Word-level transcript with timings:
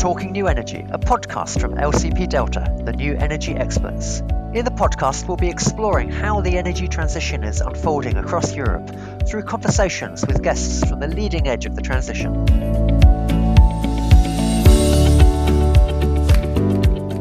Talking 0.00 0.32
New 0.32 0.48
Energy, 0.48 0.86
a 0.90 0.98
podcast 0.98 1.60
from 1.60 1.74
LCP 1.74 2.26
Delta, 2.26 2.74
the 2.86 2.94
new 2.94 3.16
energy 3.16 3.52
experts. 3.52 4.20
In 4.54 4.64
the 4.64 4.70
podcast, 4.70 5.28
we'll 5.28 5.36
be 5.36 5.50
exploring 5.50 6.08
how 6.08 6.40
the 6.40 6.56
energy 6.56 6.88
transition 6.88 7.44
is 7.44 7.60
unfolding 7.60 8.16
across 8.16 8.56
Europe 8.56 8.88
through 9.28 9.42
conversations 9.42 10.26
with 10.26 10.42
guests 10.42 10.88
from 10.88 11.00
the 11.00 11.06
leading 11.06 11.48
edge 11.48 11.66
of 11.66 11.76
the 11.76 11.82
transition. 11.82 12.32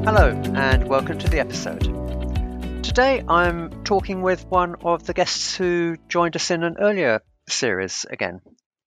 Hello, 0.05 0.29
and 0.55 0.87
welcome 0.87 1.19
to 1.19 1.27
the 1.27 1.39
episode. 1.41 1.81
Today 2.81 3.21
I'm 3.27 3.83
talking 3.83 4.21
with 4.21 4.45
one 4.45 4.77
of 4.85 5.05
the 5.05 5.13
guests 5.13 5.53
who 5.53 5.97
joined 6.07 6.37
us 6.37 6.49
in 6.49 6.63
an 6.63 6.77
earlier 6.79 7.19
series 7.49 8.05
again. 8.09 8.39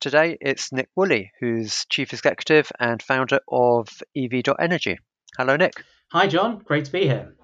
Today 0.03 0.37
it's 0.41 0.73
Nick 0.73 0.89
Woolley, 0.97 1.31
who's 1.39 1.87
Chief 1.89 2.13
Executive 2.13 2.73
and 2.81 3.01
founder 3.01 3.39
of 3.47 3.87
EV.energy. 4.17 4.99
Hello, 5.39 5.55
Nick. 5.55 5.75
Hi, 6.11 6.27
John. 6.27 6.59
Great 6.59 6.87
to 6.87 6.91
be 6.91 7.03
here. 7.03 7.37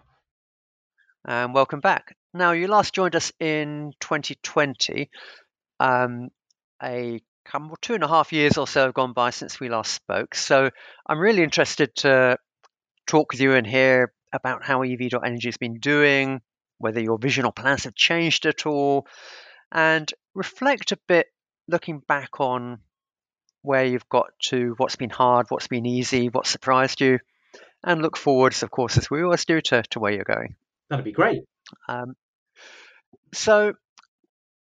And 1.25 1.55
welcome 1.55 1.79
back. 1.79 2.17
Now, 2.35 2.51
you 2.51 2.67
last 2.67 2.93
joined 2.93 3.15
us 3.15 3.31
in 3.39 3.93
2020. 4.01 5.09
Um, 5.79 6.31
a 6.83 7.23
couple, 7.45 7.77
two 7.81 7.95
and 7.95 8.03
a 8.03 8.09
half 8.09 8.33
years 8.33 8.59
or 8.59 8.67
so 8.67 8.87
have 8.87 8.95
gone 8.95 9.13
by 9.13 9.31
since 9.31 9.61
we 9.61 9.69
last 9.69 9.93
spoke. 9.93 10.35
So 10.35 10.71
I'm 11.07 11.21
really 11.21 11.45
interested 11.45 11.95
to 11.99 12.39
talk 13.07 13.31
with 13.31 13.41
you 13.41 13.55
and 13.55 13.69
hear 13.69 14.13
about 14.33 14.65
how 14.65 14.83
EV.energy 14.83 15.47
has 15.47 15.59
been 15.59 15.79
doing, 15.79 16.41
whether 16.79 17.01
your 17.01 17.19
vision 17.19 17.45
or 17.45 17.53
plans 17.53 17.85
have 17.85 17.95
changed 17.95 18.47
at 18.47 18.67
all, 18.67 19.07
and 19.71 20.13
reflect 20.35 20.91
a 20.91 20.99
bit 21.07 21.29
looking 21.69 22.01
back 22.01 22.41
on 22.41 22.79
where 23.63 23.85
you've 23.85 24.09
got 24.09 24.31
to, 24.41 24.75
what's 24.79 24.97
been 24.97 25.11
hard, 25.11 25.47
what's 25.51 25.69
been 25.69 25.87
easy, 25.87 26.29
what 26.29 26.47
surprised 26.47 27.01
you, 27.01 27.19
and 27.85 28.03
look 28.03 28.17
forwards, 28.17 28.63
of 28.63 28.71
course, 28.71 28.97
as 28.97 29.11
we 29.11 29.23
always 29.23 29.45
do, 29.45 29.61
to, 29.61 29.83
to 29.91 30.01
where 30.01 30.13
you're 30.13 30.25
going. 30.25 30.57
That'd 30.91 31.05
be 31.05 31.13
great. 31.13 31.43
Um, 31.89 32.17
so, 33.33 33.75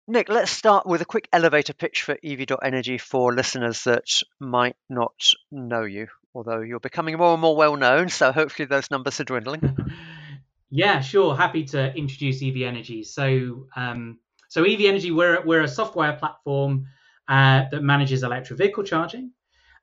Nick, 0.08 0.28
let's 0.28 0.50
start 0.50 0.86
with 0.86 1.00
a 1.02 1.06
quick 1.06 1.28
elevator 1.32 1.72
pitch 1.72 2.02
for 2.02 2.16
EV.energy 2.22 2.98
for 2.98 3.32
listeners 3.32 3.84
that 3.84 4.22
might 4.40 4.76
not 4.88 5.14
know 5.50 5.84
you, 5.84 6.08
although 6.34 6.60
you're 6.60 6.80
becoming 6.80 7.16
more 7.16 7.32
and 7.32 7.40
more 7.40 7.56
well 7.56 7.76
known, 7.76 8.08
so 8.08 8.32
hopefully 8.32 8.66
those 8.66 8.90
numbers 8.90 9.20
are 9.20 9.24
dwindling. 9.24 9.76
yeah, 10.70 11.00
sure. 11.00 11.36
Happy 11.36 11.64
to 11.64 11.94
introduce 11.94 12.42
EV 12.42 12.62
Energy. 12.62 13.04
So, 13.04 13.66
um, 13.76 14.18
so 14.48 14.64
EV 14.64 14.80
Energy, 14.82 15.10
we're, 15.10 15.42
we're 15.42 15.62
a 15.62 15.68
software 15.68 16.14
platform 16.14 16.86
uh, 17.28 17.64
that 17.70 17.82
manages 17.82 18.22
electric 18.22 18.58
vehicle 18.58 18.84
charging. 18.84 19.32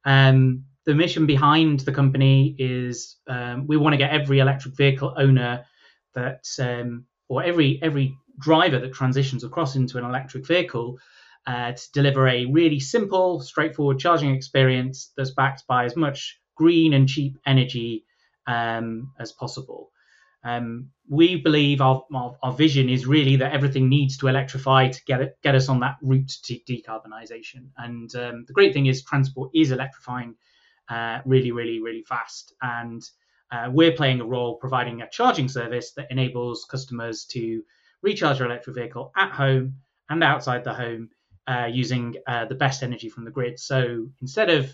Um, 0.05 0.65
the 0.85 0.93
mission 0.93 1.25
behind 1.25 1.81
the 1.81 1.93
company 1.93 2.55
is 2.57 3.17
um, 3.27 3.67
we 3.67 3.77
want 3.77 3.93
to 3.93 3.97
get 3.97 4.11
every 4.11 4.39
electric 4.39 4.75
vehicle 4.75 5.13
owner 5.17 5.65
that, 6.13 6.45
um, 6.59 7.05
or 7.29 7.43
every 7.43 7.79
every 7.81 8.15
driver 8.39 8.79
that 8.79 8.93
transitions 8.93 9.43
across 9.43 9.75
into 9.75 9.97
an 9.97 10.03
electric 10.03 10.45
vehicle, 10.45 10.97
uh, 11.47 11.71
to 11.71 11.91
deliver 11.93 12.27
a 12.27 12.45
really 12.45 12.79
simple, 12.79 13.39
straightforward 13.41 13.99
charging 13.99 14.35
experience 14.35 15.11
that's 15.15 15.31
backed 15.31 15.63
by 15.67 15.85
as 15.85 15.95
much 15.95 16.39
green 16.55 16.93
and 16.93 17.07
cheap 17.07 17.37
energy 17.45 18.05
um, 18.47 19.11
as 19.19 19.31
possible. 19.31 19.91
Um, 20.43 20.89
we 21.09 21.35
believe 21.37 21.81
our, 21.81 22.03
our, 22.13 22.35
our, 22.43 22.53
vision 22.53 22.89
is 22.89 23.05
really 23.05 23.37
that 23.37 23.53
everything 23.53 23.87
needs 23.87 24.17
to 24.17 24.27
electrify 24.27 24.89
to 24.89 25.01
get 25.05 25.21
it, 25.21 25.37
get 25.41 25.55
us 25.55 25.69
on 25.69 25.79
that 25.81 25.97
route 26.01 26.33
to 26.43 26.59
decarbonisation. 26.67 27.67
And 27.77 28.13
um, 28.15 28.45
the 28.45 28.53
great 28.53 28.73
thing 28.73 28.87
is 28.87 29.03
transport 29.03 29.51
is 29.53 29.71
electrifying 29.71 30.35
uh, 30.89 31.19
really, 31.25 31.51
really, 31.51 31.81
really 31.81 32.03
fast. 32.03 32.53
And 32.61 33.01
uh, 33.51 33.69
we're 33.71 33.93
playing 33.93 34.19
a 34.19 34.25
role 34.25 34.55
providing 34.55 35.01
a 35.01 35.09
charging 35.09 35.47
service 35.47 35.91
that 35.93 36.11
enables 36.11 36.65
customers 36.65 37.25
to 37.25 37.63
recharge 38.01 38.39
their 38.39 38.47
electric 38.47 38.75
vehicle 38.75 39.11
at 39.15 39.31
home 39.31 39.75
and 40.09 40.23
outside 40.23 40.63
the 40.63 40.73
home 40.73 41.09
uh, 41.47 41.67
using 41.71 42.15
uh, 42.27 42.45
the 42.45 42.55
best 42.55 42.83
energy 42.83 43.09
from 43.09 43.25
the 43.25 43.31
grid. 43.31 43.59
So 43.59 44.07
instead 44.21 44.49
of 44.49 44.73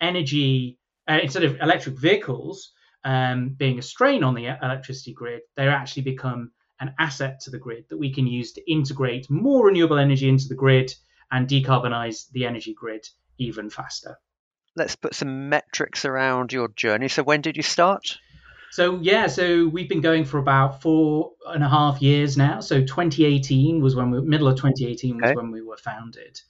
energy, 0.00 0.78
uh, 1.08 1.20
instead 1.22 1.44
of 1.44 1.60
electric 1.60 1.98
vehicles 1.98 2.72
um, 3.04 3.50
being 3.50 3.78
a 3.78 3.82
strain 3.82 4.24
on 4.24 4.34
the 4.34 4.46
electricity 4.62 5.12
grid, 5.12 5.42
they 5.56 5.68
actually 5.68 6.02
become 6.02 6.50
an 6.80 6.94
asset 6.98 7.40
to 7.40 7.50
the 7.50 7.58
grid 7.58 7.84
that 7.88 7.96
we 7.96 8.12
can 8.12 8.26
use 8.26 8.52
to 8.52 8.70
integrate 8.70 9.30
more 9.30 9.66
renewable 9.66 9.98
energy 9.98 10.28
into 10.28 10.48
the 10.48 10.54
grid 10.54 10.92
and 11.30 11.48
decarbonize 11.48 12.30
the 12.32 12.46
energy 12.46 12.74
grid 12.74 13.06
even 13.38 13.70
faster. 13.70 14.18
Let's 14.76 14.96
put 14.96 15.14
some 15.14 15.48
metrics 15.48 16.04
around 16.04 16.52
your 16.52 16.68
journey. 16.68 17.08
So, 17.08 17.22
when 17.22 17.40
did 17.40 17.56
you 17.56 17.62
start? 17.62 18.18
So, 18.70 18.98
yeah, 19.00 19.26
so 19.26 19.66
we've 19.68 19.88
been 19.88 20.02
going 20.02 20.26
for 20.26 20.38
about 20.38 20.82
four 20.82 21.32
and 21.46 21.64
a 21.64 21.68
half 21.68 22.02
years 22.02 22.36
now. 22.36 22.60
So, 22.60 22.80
2018 22.80 23.80
was 23.80 23.96
when 23.96 24.10
we, 24.10 24.20
middle 24.20 24.48
of 24.48 24.56
2018 24.56 25.16
was 25.16 25.24
okay. 25.24 25.34
when 25.34 25.50
we 25.50 25.62
were 25.62 25.78
founded. 25.78 26.40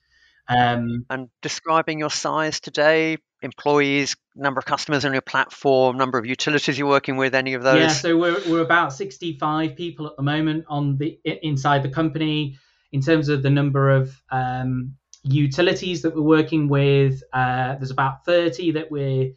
Um, 0.49 1.07
and 1.11 1.29
describing 1.43 1.99
your 1.99 2.11
size 2.11 2.61
today, 2.61 3.19
employees, 3.43 4.17
number 4.35 4.59
of 4.59 4.65
customers 4.65 5.05
on 5.05 5.13
your 5.13 5.23
platform, 5.23 5.97
number 5.97 6.19
of 6.19 6.27
utilities 6.27 6.79
you're 6.79 6.89
working 6.89 7.17
with, 7.17 7.35
any 7.35 7.55
of 7.55 7.63
those? 7.63 7.81
Yeah, 7.81 7.89
so 7.89 8.17
we're, 8.17 8.41
we're 8.49 8.63
about 8.63 8.93
65 8.93 9.77
people 9.77 10.07
at 10.07 10.17
the 10.17 10.23
moment 10.23 10.65
on 10.69 10.99
the 10.99 11.19
inside 11.25 11.83
the 11.83 11.89
company. 11.89 12.59
In 12.93 13.03
terms 13.03 13.29
of 13.29 13.43
the 13.43 13.51
number 13.51 13.91
of 13.91 14.23
um, 14.31 14.95
utilities 15.25 16.03
that 16.03 16.15
we're 16.15 16.23
working 16.23 16.69
with, 16.69 17.23
uh, 17.33 17.75
there's 17.75 17.91
about 17.91 18.25
30 18.25 18.73
that 18.73 18.91
we're 18.91 19.33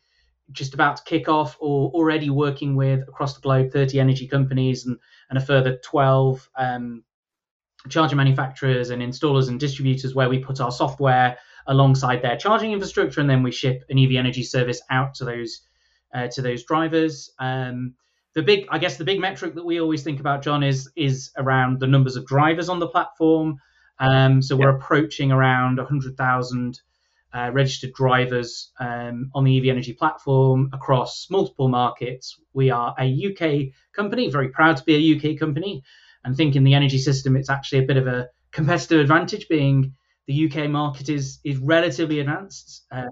just 0.51 0.73
about 0.73 0.97
to 0.97 1.03
kick 1.03 1.27
off 1.27 1.57
or 1.59 1.89
already 1.91 2.29
working 2.29 2.75
with 2.75 3.01
across 3.07 3.35
the 3.35 3.41
globe, 3.41 3.71
30 3.71 3.99
energy 3.99 4.27
companies 4.27 4.85
and, 4.85 4.97
and 5.29 5.37
a 5.37 5.41
further 5.41 5.77
12 5.83 6.49
um, 6.55 7.03
charger 7.87 8.15
manufacturers 8.15 8.89
and 8.89 9.01
installers 9.01 9.47
and 9.47 9.59
distributors 9.59 10.13
where 10.13 10.29
we 10.29 10.39
put 10.39 10.59
our 10.59 10.71
software 10.71 11.37
alongside 11.67 12.21
their 12.21 12.35
charging 12.35 12.71
infrastructure 12.73 13.21
and 13.21 13.29
then 13.29 13.43
we 13.43 13.51
ship 13.51 13.83
an 13.89 13.97
EV 13.97 14.13
energy 14.17 14.43
service 14.43 14.81
out 14.89 15.13
to 15.13 15.25
those 15.25 15.61
uh, 16.13 16.27
to 16.27 16.41
those 16.41 16.63
drivers. 16.63 17.31
Um, 17.39 17.93
the 18.33 18.41
big, 18.41 18.67
I 18.69 18.77
guess, 18.77 18.97
the 18.97 19.03
big 19.03 19.19
metric 19.19 19.55
that 19.55 19.65
we 19.65 19.79
always 19.79 20.03
think 20.03 20.19
about, 20.19 20.41
John, 20.41 20.63
is 20.63 20.89
is 20.95 21.31
around 21.37 21.79
the 21.79 21.87
numbers 21.87 22.15
of 22.15 22.25
drivers 22.25 22.69
on 22.69 22.79
the 22.79 22.87
platform. 22.87 23.57
Um, 23.99 24.41
so 24.41 24.55
we're 24.55 24.75
approaching 24.75 25.31
around 25.31 25.77
100,000 25.77 26.81
uh, 27.33 27.49
registered 27.51 27.93
drivers 27.93 28.71
um, 28.79 29.29
on 29.35 29.43
the 29.43 29.57
EV 29.57 29.65
Energy 29.65 29.93
platform 29.93 30.69
across 30.71 31.27
multiple 31.29 31.67
markets. 31.67 32.39
We 32.53 32.69
are 32.69 32.95
a 32.97 33.05
UK 33.05 33.73
company, 33.93 34.29
very 34.29 34.49
proud 34.49 34.77
to 34.77 34.83
be 34.83 34.95
a 34.95 35.17
UK 35.17 35.37
company 35.37 35.83
and 36.23 36.35
think 36.35 36.55
in 36.55 36.63
the 36.63 36.73
energy 36.73 36.97
system 36.97 37.35
it's 37.35 37.49
actually 37.49 37.79
a 37.79 37.87
bit 37.87 37.97
of 37.97 38.07
a 38.07 38.29
competitive 38.51 38.99
advantage 38.99 39.47
being 39.47 39.93
the 40.27 40.45
UK 40.45 40.69
market 40.69 41.09
is 41.09 41.39
is 41.43 41.57
relatively 41.57 42.19
advanced. 42.19 42.85
Uh, 42.91 43.05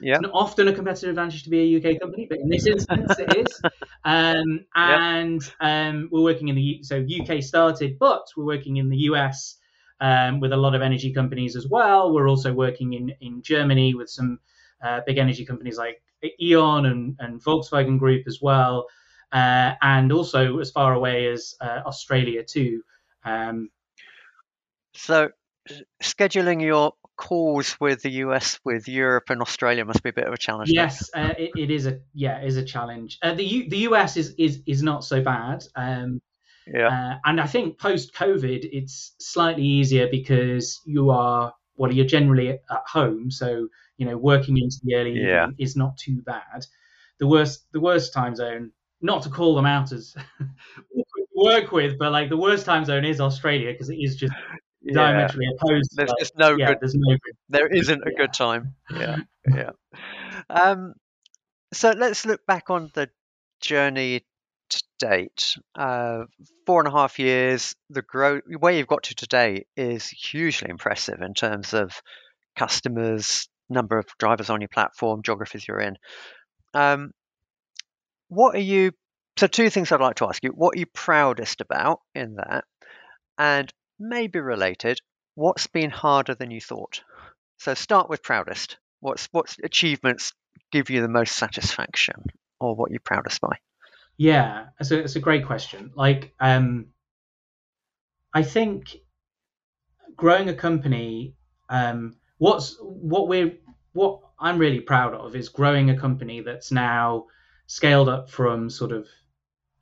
yeah. 0.00 0.14
It's 0.14 0.22
not 0.22 0.32
often 0.34 0.66
a 0.68 0.72
competitive 0.72 1.10
advantage 1.10 1.44
to 1.44 1.50
be 1.50 1.60
a 1.60 1.78
UK 1.78 2.00
company, 2.00 2.26
but 2.28 2.40
in 2.40 2.48
this 2.48 2.66
instance 2.66 3.18
it 3.18 3.36
is. 3.36 3.60
Um, 4.06 4.66
and 4.74 5.40
um, 5.60 6.10
we're 6.12 6.20
working 6.20 6.48
in 6.48 6.56
the 6.56 6.80
so 6.82 6.98
UK 6.98 7.42
started, 7.42 7.98
but 7.98 8.26
we're 8.36 8.44
working 8.44 8.76
in 8.76 8.90
the 8.90 8.98
US 9.08 9.56
um, 9.98 10.40
with 10.40 10.52
a 10.52 10.58
lot 10.58 10.74
of 10.74 10.82
energy 10.82 11.10
companies 11.10 11.56
as 11.56 11.66
well. 11.66 12.12
We're 12.12 12.28
also 12.28 12.52
working 12.52 12.92
in 12.92 13.14
in 13.22 13.40
Germany 13.40 13.94
with 13.94 14.10
some 14.10 14.40
uh, 14.84 15.00
big 15.06 15.16
energy 15.16 15.46
companies 15.46 15.78
like 15.78 16.02
E.ON 16.38 16.84
and, 16.84 17.16
and 17.18 17.42
Volkswagen 17.42 17.98
Group 17.98 18.24
as 18.26 18.40
well 18.42 18.86
uh, 19.32 19.74
and 19.82 20.12
also 20.12 20.58
as 20.58 20.70
far 20.70 20.94
away 20.94 21.28
as 21.28 21.54
uh, 21.60 21.80
Australia 21.86 22.42
too. 22.42 22.82
Um, 23.24 23.70
so, 24.94 25.30
scheduling 26.02 26.62
your 26.62 26.92
calls 27.16 27.78
with 27.80 28.02
the 28.02 28.10
US, 28.10 28.58
with 28.64 28.88
Europe 28.88 29.30
and 29.30 29.40
Australia 29.40 29.84
must 29.84 30.02
be 30.02 30.10
a 30.10 30.12
bit 30.12 30.26
of 30.26 30.32
a 30.32 30.38
challenge. 30.38 30.70
Yes, 30.72 31.10
uh, 31.14 31.34
it, 31.38 31.50
it 31.56 31.70
is 31.70 31.86
a 31.86 32.00
yeah, 32.12 32.42
is 32.42 32.56
a 32.56 32.64
challenge. 32.64 33.18
Uh, 33.22 33.34
the 33.34 33.44
U, 33.44 33.68
the 33.68 33.78
US 33.78 34.16
is 34.16 34.34
is 34.38 34.62
is 34.66 34.82
not 34.82 35.04
so 35.04 35.22
bad. 35.22 35.64
Um, 35.76 36.20
yeah, 36.66 36.88
uh, 36.88 37.18
and 37.24 37.40
I 37.40 37.46
think 37.46 37.78
post 37.78 38.14
COVID, 38.14 38.68
it's 38.72 39.14
slightly 39.18 39.64
easier 39.64 40.08
because 40.10 40.80
you 40.84 41.10
are 41.10 41.52
well, 41.76 41.92
you're 41.92 42.06
generally 42.06 42.50
at 42.50 42.82
home, 42.86 43.30
so 43.30 43.68
you 43.96 44.06
know 44.06 44.16
working 44.16 44.58
into 44.58 44.76
the 44.82 44.94
early 44.96 45.12
yeah. 45.12 45.44
evening 45.44 45.56
is 45.58 45.76
not 45.76 45.96
too 45.96 46.22
bad. 46.22 46.66
The 47.18 47.26
worst 47.26 47.66
the 47.72 47.80
worst 47.80 48.12
time 48.12 48.34
zone 48.34 48.72
not 49.04 49.22
to 49.22 49.28
call 49.28 49.54
them 49.54 49.66
out 49.66 49.92
as 49.92 50.16
work 51.34 51.72
with, 51.72 51.98
but 51.98 52.10
like 52.10 52.30
the 52.30 52.36
worst 52.36 52.64
time 52.64 52.84
zone 52.84 53.04
is 53.04 53.20
Australia 53.20 53.70
because 53.70 53.90
it 53.90 53.96
is 53.96 54.16
just 54.16 54.32
yeah. 54.82 54.94
diametrically 54.94 55.46
opposed. 55.54 55.90
There's 55.94 56.12
just 56.18 56.36
no 56.38 56.56
yeah, 56.56 56.68
good. 56.68 56.78
There's 56.80 56.94
no 56.94 57.10
good. 57.12 57.36
There 57.50 57.66
isn't 57.66 58.02
a 58.02 58.10
yeah. 58.10 58.16
good 58.16 58.32
time. 58.32 58.74
Yeah, 58.90 59.16
yeah. 59.54 59.70
Um, 60.48 60.94
so 61.72 61.90
let's 61.90 62.24
look 62.24 62.46
back 62.46 62.70
on 62.70 62.90
the 62.94 63.10
journey 63.60 64.24
to 64.70 64.82
date. 64.98 65.56
Uh, 65.74 66.24
four 66.64 66.80
and 66.80 66.88
a 66.88 66.96
half 66.96 67.18
years. 67.18 67.74
The 67.90 68.02
growth 68.02 68.42
where 68.58 68.72
you've 68.72 68.86
got 68.86 69.04
to 69.04 69.14
today 69.14 69.66
is 69.76 70.08
hugely 70.08 70.70
impressive 70.70 71.20
in 71.20 71.34
terms 71.34 71.74
of 71.74 72.00
customers, 72.56 73.48
number 73.68 73.98
of 73.98 74.06
drivers 74.18 74.48
on 74.48 74.62
your 74.62 74.68
platform, 74.68 75.22
geographies 75.22 75.68
you're 75.68 75.80
in. 75.80 75.98
Um, 76.72 77.12
what 78.34 78.54
are 78.54 78.60
you? 78.60 78.92
So, 79.38 79.46
two 79.46 79.70
things 79.70 79.90
I'd 79.90 80.00
like 80.00 80.16
to 80.16 80.26
ask 80.26 80.42
you. 80.44 80.50
What 80.50 80.76
are 80.76 80.78
you 80.78 80.86
proudest 80.86 81.60
about 81.60 82.00
in 82.14 82.36
that? 82.36 82.64
And 83.38 83.72
maybe 83.98 84.38
related, 84.40 85.00
what's 85.34 85.66
been 85.66 85.90
harder 85.90 86.34
than 86.34 86.50
you 86.50 86.60
thought? 86.60 87.02
So, 87.58 87.74
start 87.74 88.08
with 88.08 88.22
proudest. 88.22 88.78
What's 89.00 89.28
what 89.32 89.54
achievements 89.62 90.32
give 90.70 90.90
you 90.90 91.00
the 91.00 91.08
most 91.08 91.36
satisfaction, 91.36 92.24
or 92.60 92.74
what 92.74 92.90
you're 92.90 93.00
proudest 93.04 93.40
by? 93.40 93.56
Yeah, 94.16 94.66
it's 94.78 94.90
a, 94.90 95.00
it's 95.00 95.16
a 95.16 95.20
great 95.20 95.46
question. 95.46 95.90
Like, 95.94 96.32
um, 96.38 96.86
I 98.32 98.42
think 98.42 98.96
growing 100.16 100.48
a 100.48 100.54
company, 100.54 101.34
um, 101.68 102.16
what's 102.38 102.76
what 102.80 103.28
we're 103.28 103.56
what 103.92 104.20
I'm 104.38 104.58
really 104.58 104.80
proud 104.80 105.14
of 105.14 105.36
is 105.36 105.48
growing 105.48 105.90
a 105.90 105.98
company 105.98 106.40
that's 106.40 106.72
now 106.72 107.26
scaled 107.66 108.08
up 108.08 108.30
from 108.30 108.70
sort 108.70 108.92
of 108.92 109.06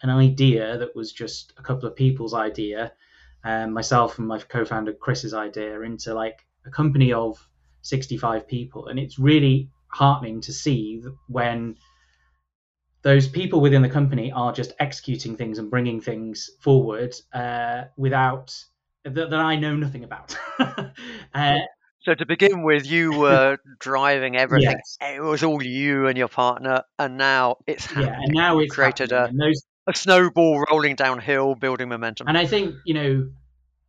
an 0.02 0.10
idea 0.10 0.78
that 0.78 0.94
was 0.96 1.12
just 1.12 1.52
a 1.56 1.62
couple 1.62 1.88
of 1.88 1.96
people's 1.96 2.34
idea, 2.34 2.92
um, 3.44 3.72
myself 3.72 4.18
and 4.18 4.26
my 4.26 4.38
co-founder 4.38 4.92
Chris's 4.94 5.34
idea, 5.34 5.80
into 5.82 6.14
like 6.14 6.46
a 6.66 6.70
company 6.70 7.12
of 7.12 7.48
65 7.82 8.46
people, 8.46 8.88
and 8.88 8.98
it's 8.98 9.18
really 9.18 9.70
heartening 9.88 10.40
to 10.40 10.52
see 10.52 11.02
when 11.28 11.76
those 13.02 13.28
people 13.28 13.60
within 13.60 13.82
the 13.82 13.88
company 13.88 14.30
are 14.32 14.52
just 14.52 14.72
executing 14.78 15.36
things 15.36 15.58
and 15.58 15.70
bringing 15.70 16.00
things 16.00 16.50
forward 16.60 17.14
uh, 17.34 17.84
without 17.96 18.56
that, 19.04 19.30
that, 19.30 19.40
I 19.40 19.56
know 19.56 19.74
nothing 19.74 20.04
about. 20.04 20.36
uh, 20.58 21.58
so 22.04 22.14
to 22.14 22.26
begin 22.26 22.62
with, 22.62 22.86
you 22.86 23.12
were 23.18 23.58
driving 23.78 24.36
everything. 24.36 24.76
Yes. 24.76 24.98
It 25.00 25.22
was 25.22 25.42
all 25.42 25.62
you 25.62 26.06
and 26.06 26.18
your 26.18 26.28
partner, 26.28 26.82
and 26.98 27.16
now 27.16 27.56
it's 27.66 27.86
happening. 27.86 28.08
Yeah, 28.08 28.20
and 28.22 28.34
now 28.34 28.58
it's 28.58 28.74
created 28.74 29.12
a, 29.12 29.30
those... 29.32 29.64
a 29.86 29.94
snowball 29.94 30.64
rolling 30.70 30.96
downhill, 30.96 31.54
building 31.54 31.88
momentum. 31.88 32.28
And 32.28 32.36
I 32.36 32.46
think 32.46 32.74
you 32.84 32.94
know, 32.94 33.30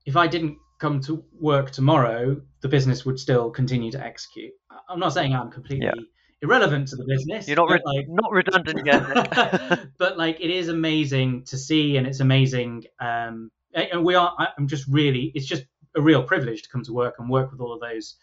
if 0.06 0.16
I 0.16 0.28
didn't 0.28 0.58
come 0.80 1.00
to 1.02 1.24
work 1.40 1.72
tomorrow, 1.72 2.42
the 2.62 2.68
business 2.68 3.06
would 3.06 3.20
still 3.20 3.50
continue 3.50 3.92
to 3.92 4.04
execute. 4.04 4.52
I'm 4.90 5.00
not 5.00 5.14
saying 5.14 5.34
I'm 5.34 5.50
completely 5.50 5.86
yeah. 5.86 6.02
irrelevant 6.42 6.90
to 6.90 6.98
the 6.98 7.06
business. 7.06 7.48
You're 7.48 7.58
not 7.58 7.70
re- 7.70 7.80
like, 7.86 8.06
not 8.10 8.32
redundant 8.32 8.86
yet. 8.86 9.88
but 9.98 10.18
like, 10.18 10.42
it 10.42 10.50
is 10.50 10.68
amazing 10.68 11.46
to 11.46 11.58
see, 11.58 11.98
and 11.98 12.06
it's 12.06 12.20
amazing. 12.20 12.84
Um, 13.00 13.50
and 13.74 14.04
we 14.04 14.16
are. 14.16 14.36
I'm 14.58 14.68
just 14.68 14.86
really. 14.88 15.32
It's 15.34 15.46
just 15.46 15.64
a 15.96 16.02
real 16.02 16.24
privilege 16.24 16.64
to 16.64 16.70
come 16.70 16.84
to 16.84 16.94
work 16.94 17.16
and 17.20 17.30
work 17.30 17.52
with 17.52 17.60
all 17.62 17.74
of 17.74 17.80
those 17.80 18.16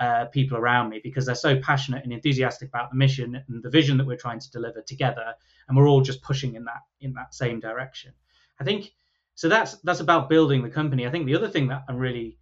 uh, 0.00 0.26
people 0.26 0.56
around 0.56 0.88
me 0.88 1.00
because 1.02 1.26
they're 1.26 1.34
so 1.34 1.58
passionate 1.60 2.04
and 2.04 2.12
enthusiastic 2.12 2.68
about 2.68 2.90
the 2.90 2.96
mission 2.96 3.42
and 3.48 3.62
the 3.62 3.70
vision 3.70 3.96
that 3.98 4.06
we're 4.06 4.16
trying 4.16 4.38
to 4.38 4.50
deliver 4.50 4.80
together, 4.82 5.34
and 5.66 5.76
we're 5.76 5.88
all 5.88 6.00
just 6.00 6.22
pushing 6.22 6.54
in 6.54 6.64
that 6.64 6.82
in 7.00 7.12
that 7.14 7.34
same 7.34 7.60
direction. 7.60 8.12
I 8.60 8.64
think 8.64 8.92
so. 9.34 9.48
That's 9.48 9.76
that's 9.82 10.00
about 10.00 10.28
building 10.28 10.62
the 10.62 10.70
company. 10.70 11.06
I 11.06 11.10
think 11.10 11.26
the 11.26 11.34
other 11.34 11.48
thing 11.48 11.68
that 11.68 11.84
I'm 11.88 11.96
really, 11.96 12.38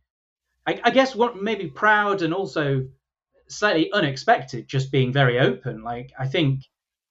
I, 0.67 0.81
I 0.85 0.91
guess, 0.91 1.15
what 1.15 1.41
maybe 1.43 1.69
proud 1.69 2.23
and 2.23 2.35
also 2.35 2.87
slightly 3.49 3.91
unexpected, 3.93 4.69
just 4.69 4.93
being 4.93 5.12
very 5.12 5.39
open. 5.39 5.82
Like 5.82 6.12
I 6.19 6.27
think 6.27 6.61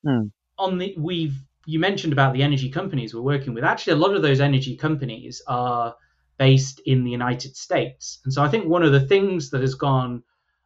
mm. 0.05 0.31
on 0.59 0.77
the 0.77 0.93
we've 0.97 1.41
you 1.65 1.79
mentioned 1.79 2.13
about 2.13 2.33
the 2.33 2.43
energy 2.43 2.69
companies 2.69 3.15
we're 3.15 3.21
working 3.21 3.53
with. 3.53 3.63
Actually, 3.63 3.93
a 3.93 3.97
lot 3.97 4.15
of 4.15 4.21
those 4.21 4.39
energy 4.39 4.75
companies 4.75 5.41
are 5.47 5.95
based 6.37 6.81
in 6.85 7.03
the 7.03 7.11
United 7.11 7.55
States. 7.55 8.19
And 8.23 8.33
so 8.33 8.43
I 8.43 8.49
think 8.49 8.65
one 8.65 8.83
of 8.83 8.91
the 8.91 9.07
things 9.07 9.49
that 9.51 9.61
has 9.61 9.75
gone 9.75 10.23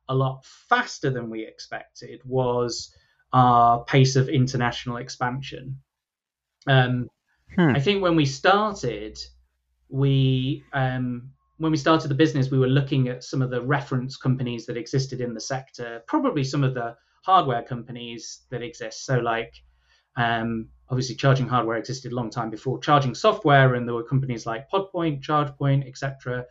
a 0.07 0.15
lot 0.15 0.43
faster 0.45 1.09
than 1.09 1.29
we 1.29 1.45
expected 1.45 2.21
was 2.25 2.93
our 3.31 3.83
pace 3.85 4.15
of 4.15 4.27
international 4.27 4.97
expansion. 4.97 5.77
Um, 6.67 7.09
hmm. 7.55 7.75
I 7.75 7.79
think 7.79 8.01
when 8.01 8.15
we 8.15 8.25
started, 8.25 9.19
we 9.89 10.63
um, 10.73 11.31
when 11.57 11.71
we 11.71 11.77
started 11.77 12.07
the 12.07 12.15
business, 12.15 12.49
we 12.49 12.57
were 12.57 12.67
looking 12.67 13.09
at 13.09 13.23
some 13.23 13.41
of 13.41 13.49
the 13.49 13.61
reference 13.61 14.17
companies 14.17 14.65
that 14.65 14.77
existed 14.77 15.21
in 15.21 15.33
the 15.33 15.41
sector, 15.41 16.01
probably 16.07 16.43
some 16.43 16.63
of 16.63 16.73
the 16.73 16.95
hardware 17.23 17.61
companies 17.61 18.41
that 18.49 18.63
exist. 18.63 19.05
So 19.05 19.19
like 19.19 19.53
um, 20.15 20.69
obviously 20.89 21.15
charging 21.15 21.47
hardware 21.47 21.77
existed 21.77 22.11
a 22.11 22.15
long 22.15 22.29
time 22.29 22.49
before 22.49 22.79
charging 22.79 23.15
software, 23.15 23.75
and 23.75 23.87
there 23.87 23.95
were 23.95 24.03
companies 24.03 24.45
like 24.45 24.69
PodPoint, 24.69 25.21
ChargePoint, 25.21 25.87
etc., 25.87 26.45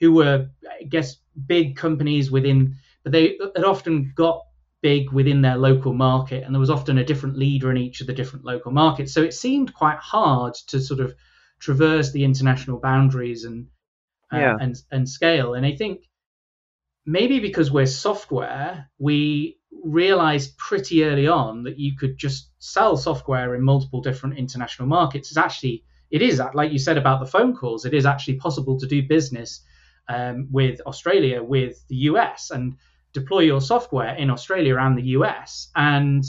who 0.00 0.12
were, 0.12 0.48
I 0.68 0.84
guess, 0.84 1.16
big 1.46 1.76
companies 1.76 2.30
within, 2.30 2.76
but 3.02 3.12
they 3.12 3.38
had 3.54 3.64
often 3.64 4.12
got 4.14 4.42
big 4.82 5.12
within 5.12 5.40
their 5.40 5.56
local 5.56 5.94
market, 5.94 6.44
and 6.44 6.54
there 6.54 6.60
was 6.60 6.70
often 6.70 6.98
a 6.98 7.04
different 7.04 7.38
leader 7.38 7.70
in 7.70 7.76
each 7.76 8.00
of 8.00 8.06
the 8.06 8.12
different 8.12 8.44
local 8.44 8.72
markets. 8.72 9.14
So 9.14 9.22
it 9.22 9.32
seemed 9.32 9.72
quite 9.72 9.98
hard 9.98 10.54
to 10.68 10.80
sort 10.80 11.00
of 11.00 11.14
traverse 11.58 12.12
the 12.12 12.24
international 12.24 12.78
boundaries 12.78 13.44
and 13.44 13.68
uh, 14.32 14.38
yeah. 14.38 14.56
and 14.60 14.76
and 14.90 15.08
scale. 15.08 15.54
And 15.54 15.64
I 15.64 15.74
think 15.74 16.02
maybe 17.06 17.40
because 17.40 17.70
we're 17.70 17.86
software, 17.86 18.90
we 18.98 19.58
realized 19.82 20.56
pretty 20.56 21.04
early 21.04 21.26
on 21.26 21.64
that 21.64 21.78
you 21.78 21.96
could 21.96 22.16
just 22.16 22.50
sell 22.58 22.96
software 22.96 23.54
in 23.54 23.62
multiple 23.62 24.00
different 24.00 24.38
international 24.38 24.88
markets. 24.88 25.30
It's 25.30 25.36
actually, 25.36 25.84
it 26.10 26.22
is, 26.22 26.40
like 26.54 26.72
you 26.72 26.78
said 26.78 26.98
about 26.98 27.20
the 27.20 27.26
phone 27.26 27.54
calls, 27.54 27.84
it 27.84 27.94
is 27.94 28.06
actually 28.06 28.36
possible 28.36 28.78
to 28.78 28.86
do 28.86 29.02
business 29.06 29.62
um, 30.08 30.48
with 30.50 30.80
Australia, 30.86 31.42
with 31.42 31.86
the 31.88 31.96
US, 31.96 32.50
and 32.50 32.76
deploy 33.12 33.40
your 33.40 33.60
software 33.60 34.14
in 34.14 34.30
Australia 34.30 34.76
and 34.76 34.98
the 34.98 35.08
US. 35.18 35.70
And 35.74 36.24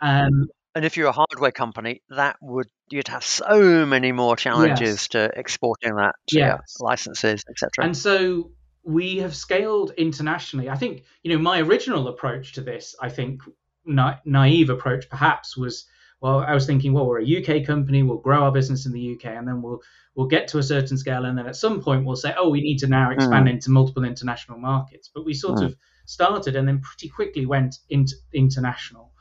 um, 0.00 0.48
and 0.74 0.84
if 0.84 0.96
you're 0.96 1.08
a 1.08 1.12
hardware 1.12 1.52
company, 1.52 2.02
that 2.10 2.36
would 2.40 2.66
you'd 2.90 3.08
have 3.08 3.24
so 3.24 3.86
many 3.86 4.10
more 4.10 4.36
challenges 4.36 4.88
yes. 4.88 5.08
to 5.08 5.30
exporting 5.36 5.94
that 5.96 6.14
to 6.28 6.38
yes. 6.38 6.76
licenses, 6.80 7.44
etc. 7.48 7.84
And 7.84 7.96
so 7.96 8.50
we 8.84 9.18
have 9.18 9.34
scaled 9.34 9.92
internationally. 9.96 10.68
I 10.68 10.76
think, 10.76 11.04
you 11.22 11.32
know, 11.32 11.42
my 11.42 11.60
original 11.60 12.08
approach 12.08 12.52
to 12.54 12.60
this, 12.60 12.94
I 13.00 13.08
think, 13.08 13.42
na- 13.84 14.18
naive 14.24 14.70
approach 14.70 15.08
perhaps 15.08 15.56
was, 15.56 15.86
well, 16.20 16.40
I 16.40 16.54
was 16.54 16.66
thinking, 16.66 16.92
well, 16.92 17.06
we're 17.06 17.20
a 17.20 17.24
UK 17.24 17.66
company, 17.66 18.02
we'll 18.02 18.18
grow 18.18 18.44
our 18.44 18.52
business 18.52 18.86
in 18.86 18.92
the 18.92 19.14
UK, 19.14 19.26
and 19.26 19.46
then 19.46 19.62
we'll 19.62 19.82
we'll 20.14 20.28
get 20.28 20.48
to 20.48 20.58
a 20.58 20.62
certain 20.62 20.96
scale, 20.96 21.24
and 21.24 21.36
then 21.36 21.46
at 21.46 21.56
some 21.56 21.82
point 21.82 22.04
we'll 22.04 22.16
say, 22.16 22.32
oh, 22.38 22.48
we 22.48 22.60
need 22.60 22.78
to 22.78 22.86
now 22.86 23.10
expand 23.10 23.48
mm. 23.48 23.50
into 23.50 23.70
multiple 23.70 24.04
international 24.04 24.58
markets. 24.58 25.10
But 25.12 25.24
we 25.24 25.34
sort 25.34 25.58
mm. 25.58 25.66
of 25.66 25.76
started 26.06 26.54
and 26.56 26.68
then 26.68 26.80
pretty 26.80 27.08
quickly 27.08 27.46
went 27.46 27.76
into 27.90 28.14
international. 28.32 29.12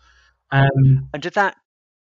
Um, 0.52 1.10
and 1.14 1.24
did 1.24 1.34
that 1.34 1.56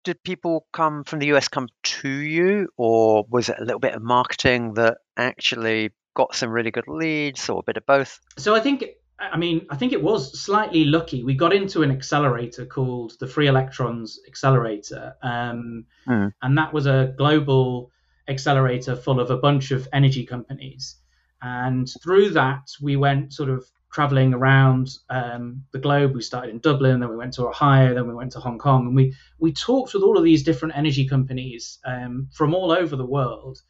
did 0.05 0.23
people 0.25 0.67
come 0.73 1.05
from 1.05 1.21
the 1.21 1.27
US 1.35 1.49
come 1.49 1.69
to 1.83 2.09
you, 2.09 2.69
or 2.77 3.25
was 3.31 3.49
it 3.49 3.57
a 3.59 3.65
little 3.65 3.81
bit 3.81 3.95
of 3.95 4.03
marketing 4.03 4.75
that 4.75 4.99
actually 5.17 5.91
got 6.15 6.35
some 6.35 6.51
really 6.51 6.71
good 6.71 6.89
leads 6.89 7.49
or 7.49 7.61
a 7.61 7.63
bit 7.63 7.77
of 7.77 7.87
both? 7.87 8.21
So 8.39 8.55
I 8.55 8.61
think 8.61 8.85
I 9.19 9.37
mean, 9.37 9.67
I 9.71 9.77
think 9.77 9.93
it 9.93 10.03
was 10.03 10.41
slightly 10.41 10.85
lucky. 10.85 11.23
We 11.23 11.35
got 11.35 11.53
into 11.53 11.83
an 11.83 11.93
accelerator 11.93 12.67
called 12.67 13.13
the 13.21 13.27
Free 13.27 13.47
Electrons 13.47 14.19
Accelerator, 14.27 15.15
um, 15.23 15.85
mm. 16.09 16.33
and 16.43 16.59
that 16.59 16.73
was 16.73 16.87
a 16.87 17.15
global 17.17 17.93
accelerator 18.29 18.97
full 18.97 19.21
of 19.21 19.31
a 19.31 19.37
bunch 19.37 19.71
of 19.71 19.87
energy 19.93 20.27
companies. 20.27 20.97
And 21.41 21.89
through 22.03 22.31
that, 22.31 22.71
we 22.81 22.97
went 22.97 23.33
sort 23.33 23.51
of 23.51 23.65
traveling 23.93 24.33
around 24.33 24.91
um, 25.11 25.65
the 25.73 25.79
globe. 25.79 26.15
We 26.15 26.23
started 26.23 26.51
in 26.51 26.61
Dublin, 26.61 27.01
then 27.01 27.11
we 27.11 27.17
went 27.17 27.35
to 27.35 27.47
Ohio, 27.47 27.95
then 27.95 28.09
we 28.09 28.15
went 28.15 28.33
to 28.33 28.41
Hong 28.41 28.59
Kong, 28.59 28.87
and 28.87 28.97
we 28.97 29.15
we 29.39 29.53
talked 29.53 29.95
with 29.95 30.03
all 30.03 30.19
of 30.19 30.25
these 30.25 30.43
different 30.43 30.77
energy 30.77 31.07
companies 31.07 31.79
um, 31.85 32.29
from 32.33 32.55
all 32.55 32.73
over 32.73 32.97
the 32.97 33.07
world 33.07 33.63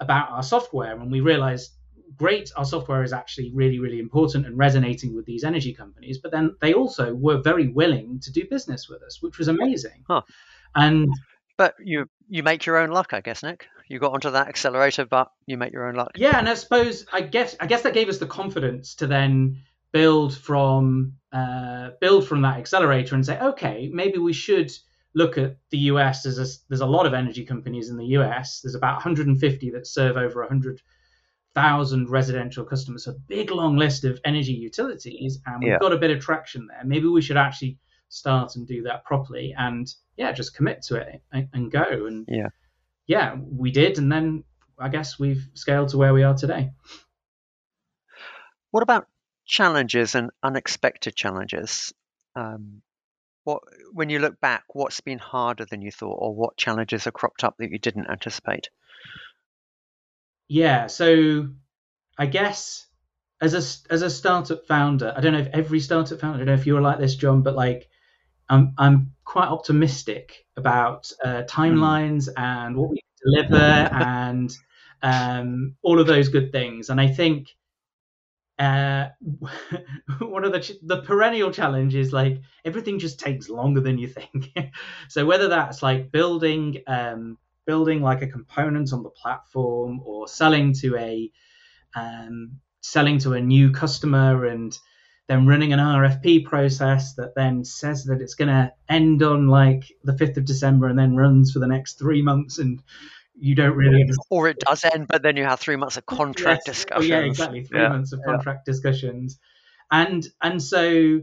about 0.00 0.30
our 0.30 0.42
software, 0.42 0.98
and 0.98 1.12
we 1.12 1.20
realized 1.20 1.72
great, 2.16 2.50
our 2.56 2.64
software 2.64 3.02
is 3.02 3.12
actually 3.12 3.50
really, 3.54 3.78
really 3.78 3.98
important 3.98 4.46
and 4.46 4.56
resonating 4.56 5.14
with 5.14 5.26
these 5.26 5.44
energy 5.44 5.72
companies. 5.72 6.18
But 6.18 6.32
then 6.32 6.56
they 6.60 6.74
also 6.74 7.14
were 7.14 7.38
very 7.38 7.68
willing 7.68 8.20
to 8.20 8.32
do 8.32 8.44
business 8.48 8.88
with 8.88 9.02
us, 9.02 9.22
which 9.22 9.38
was 9.38 9.48
amazing. 9.48 10.04
Huh. 10.06 10.22
And 10.74 11.10
but 11.56 11.74
you 11.82 12.08
you 12.28 12.42
make 12.42 12.66
your 12.66 12.76
own 12.76 12.90
luck, 12.90 13.12
I 13.12 13.20
guess, 13.20 13.42
Nick. 13.42 13.66
You 13.88 13.98
got 13.98 14.12
onto 14.12 14.30
that 14.30 14.48
accelerator, 14.48 15.06
but 15.06 15.32
you 15.46 15.56
make 15.56 15.72
your 15.72 15.88
own 15.88 15.94
luck. 15.94 16.12
Yeah, 16.16 16.38
and 16.38 16.48
I 16.48 16.54
suppose 16.54 17.06
I 17.12 17.22
guess 17.22 17.56
I 17.60 17.66
guess 17.66 17.82
that 17.82 17.94
gave 17.94 18.08
us 18.08 18.18
the 18.18 18.26
confidence 18.26 18.94
to 18.96 19.06
then 19.06 19.62
build 19.92 20.36
from 20.36 21.14
uh, 21.32 21.90
build 22.00 22.26
from 22.26 22.42
that 22.42 22.58
accelerator 22.58 23.14
and 23.14 23.24
say, 23.24 23.38
okay, 23.40 23.90
maybe 23.92 24.18
we 24.18 24.32
should 24.32 24.70
look 25.14 25.38
at 25.38 25.56
the 25.70 25.78
US. 25.78 26.22
There's 26.22 26.38
a, 26.38 26.46
there's 26.68 26.80
a 26.80 26.86
lot 26.86 27.06
of 27.06 27.14
energy 27.14 27.44
companies 27.44 27.90
in 27.90 27.96
the 27.96 28.06
US. 28.18 28.60
There's 28.60 28.74
about 28.74 28.96
150 28.96 29.70
that 29.70 29.86
serve 29.86 30.16
over 30.16 30.40
100 30.40 30.80
thousand 31.58 32.10
residential 32.10 32.64
customers, 32.64 33.06
a 33.06 33.14
big 33.26 33.50
long 33.50 33.76
list 33.76 34.04
of 34.04 34.20
energy 34.24 34.52
utilities, 34.52 35.40
and 35.46 35.56
we've 35.60 35.72
yeah. 35.72 35.78
got 35.80 35.92
a 35.92 35.98
bit 35.98 36.10
of 36.10 36.20
traction 36.20 36.68
there. 36.68 36.82
Maybe 36.84 37.08
we 37.08 37.22
should 37.22 37.36
actually 37.36 37.78
start 38.08 38.56
and 38.56 38.66
do 38.66 38.82
that 38.82 39.04
properly, 39.04 39.54
and 39.56 39.86
yeah, 40.16 40.32
just 40.32 40.56
commit 40.56 40.82
to 40.82 40.96
it 40.96 41.22
and, 41.32 41.48
and 41.52 41.70
go. 41.70 42.06
And 42.06 42.26
yeah, 42.28 42.50
yeah, 43.06 43.36
we 43.62 43.70
did, 43.70 43.98
and 43.98 44.10
then 44.10 44.44
I 44.78 44.88
guess 44.88 45.18
we've 45.18 45.44
scaled 45.54 45.88
to 45.90 45.98
where 45.98 46.14
we 46.14 46.22
are 46.22 46.34
today. 46.34 46.70
What 48.70 48.82
about 48.82 49.06
challenges 49.44 50.14
and 50.14 50.30
unexpected 50.42 51.14
challenges? 51.16 51.92
Um, 52.36 52.82
What 53.44 53.62
when 53.92 54.10
you 54.10 54.18
look 54.20 54.38
back, 54.40 54.64
what's 54.74 55.00
been 55.00 55.18
harder 55.18 55.64
than 55.64 55.80
you 55.80 55.90
thought, 55.90 56.18
or 56.20 56.34
what 56.34 56.56
challenges 56.56 57.04
have 57.04 57.14
cropped 57.14 57.44
up 57.44 57.56
that 57.58 57.70
you 57.70 57.78
didn't 57.78 58.10
anticipate? 58.10 58.68
Yeah, 60.48 60.86
so 60.86 61.48
I 62.18 62.26
guess 62.26 62.86
as 63.40 63.54
a 63.54 63.92
as 63.92 64.02
a 64.02 64.10
startup 64.10 64.66
founder, 64.66 65.12
I 65.16 65.20
don't 65.20 65.32
know 65.32 65.40
if 65.40 65.48
every 65.48 65.80
startup 65.80 66.20
founder, 66.20 66.36
I 66.36 66.38
don't 66.38 66.46
know 66.46 66.60
if 66.60 66.66
you're 66.66 66.80
like 66.80 66.98
this, 66.98 67.16
John, 67.16 67.42
but 67.42 67.54
like 67.54 67.88
I'm 68.48 68.74
I'm 68.78 69.12
quite 69.24 69.48
optimistic 69.48 70.46
about 70.56 71.10
uh, 71.24 71.42
timelines 71.48 72.28
mm. 72.28 72.34
and 72.38 72.76
what 72.76 72.90
we 72.90 73.00
deliver 73.24 73.56
and 73.92 74.56
um, 75.02 75.76
all 75.82 76.00
of 76.00 76.06
those 76.06 76.28
good 76.28 76.50
things. 76.50 76.88
And 76.88 77.00
I 77.00 77.08
think 77.08 77.48
uh, 78.58 79.08
one 80.20 80.44
of 80.44 80.52
the 80.52 80.78
the 80.82 81.02
perennial 81.02 81.52
challenge 81.52 81.94
is 81.94 82.12
like 82.12 82.40
everything 82.64 82.98
just 82.98 83.20
takes 83.20 83.48
longer 83.48 83.80
than 83.80 83.98
you 83.98 84.08
think. 84.08 84.50
so 85.08 85.26
whether 85.26 85.48
that's 85.48 85.82
like 85.82 86.10
building 86.10 86.82
um, 86.86 87.38
building 87.68 88.00
like 88.00 88.22
a 88.22 88.26
component 88.26 88.94
on 88.94 89.02
the 89.02 89.10
platform 89.10 90.00
or 90.02 90.26
selling 90.26 90.72
to 90.72 90.96
a 90.96 91.30
um, 91.94 92.58
selling 92.80 93.18
to 93.18 93.34
a 93.34 93.40
new 93.40 93.70
customer 93.70 94.46
and 94.46 94.76
then 95.28 95.46
running 95.46 95.74
an 95.74 95.78
RFP 95.78 96.46
process 96.46 97.14
that 97.16 97.34
then 97.36 97.66
says 97.66 98.04
that 98.04 98.22
it's 98.22 98.34
going 98.34 98.48
to 98.48 98.72
end 98.88 99.22
on 99.22 99.48
like 99.48 99.84
the 100.02 100.12
5th 100.12 100.38
of 100.38 100.46
December 100.46 100.86
and 100.86 100.98
then 100.98 101.14
runs 101.14 101.52
for 101.52 101.58
the 101.58 101.66
next 101.66 101.98
three 101.98 102.22
months 102.22 102.58
and 102.58 102.82
you 103.38 103.54
don't 103.54 103.76
really 103.76 104.00
understand. 104.00 104.26
or 104.30 104.48
it 104.48 104.58
does 104.60 104.82
end 104.84 105.06
but 105.06 105.22
then 105.22 105.36
you 105.36 105.44
have 105.44 105.60
three 105.60 105.76
months 105.76 105.98
of 105.98 106.06
contract 106.06 106.62
yes. 106.66 106.76
discussions 106.76 107.10
oh, 107.10 107.14
yeah 107.14 107.20
exactly 107.20 107.62
three 107.62 107.80
yeah. 107.80 107.88
months 107.90 108.12
of 108.12 108.20
contract 108.24 108.62
yeah. 108.66 108.72
discussions 108.72 109.38
and 109.92 110.26
and 110.42 110.60
so 110.60 111.20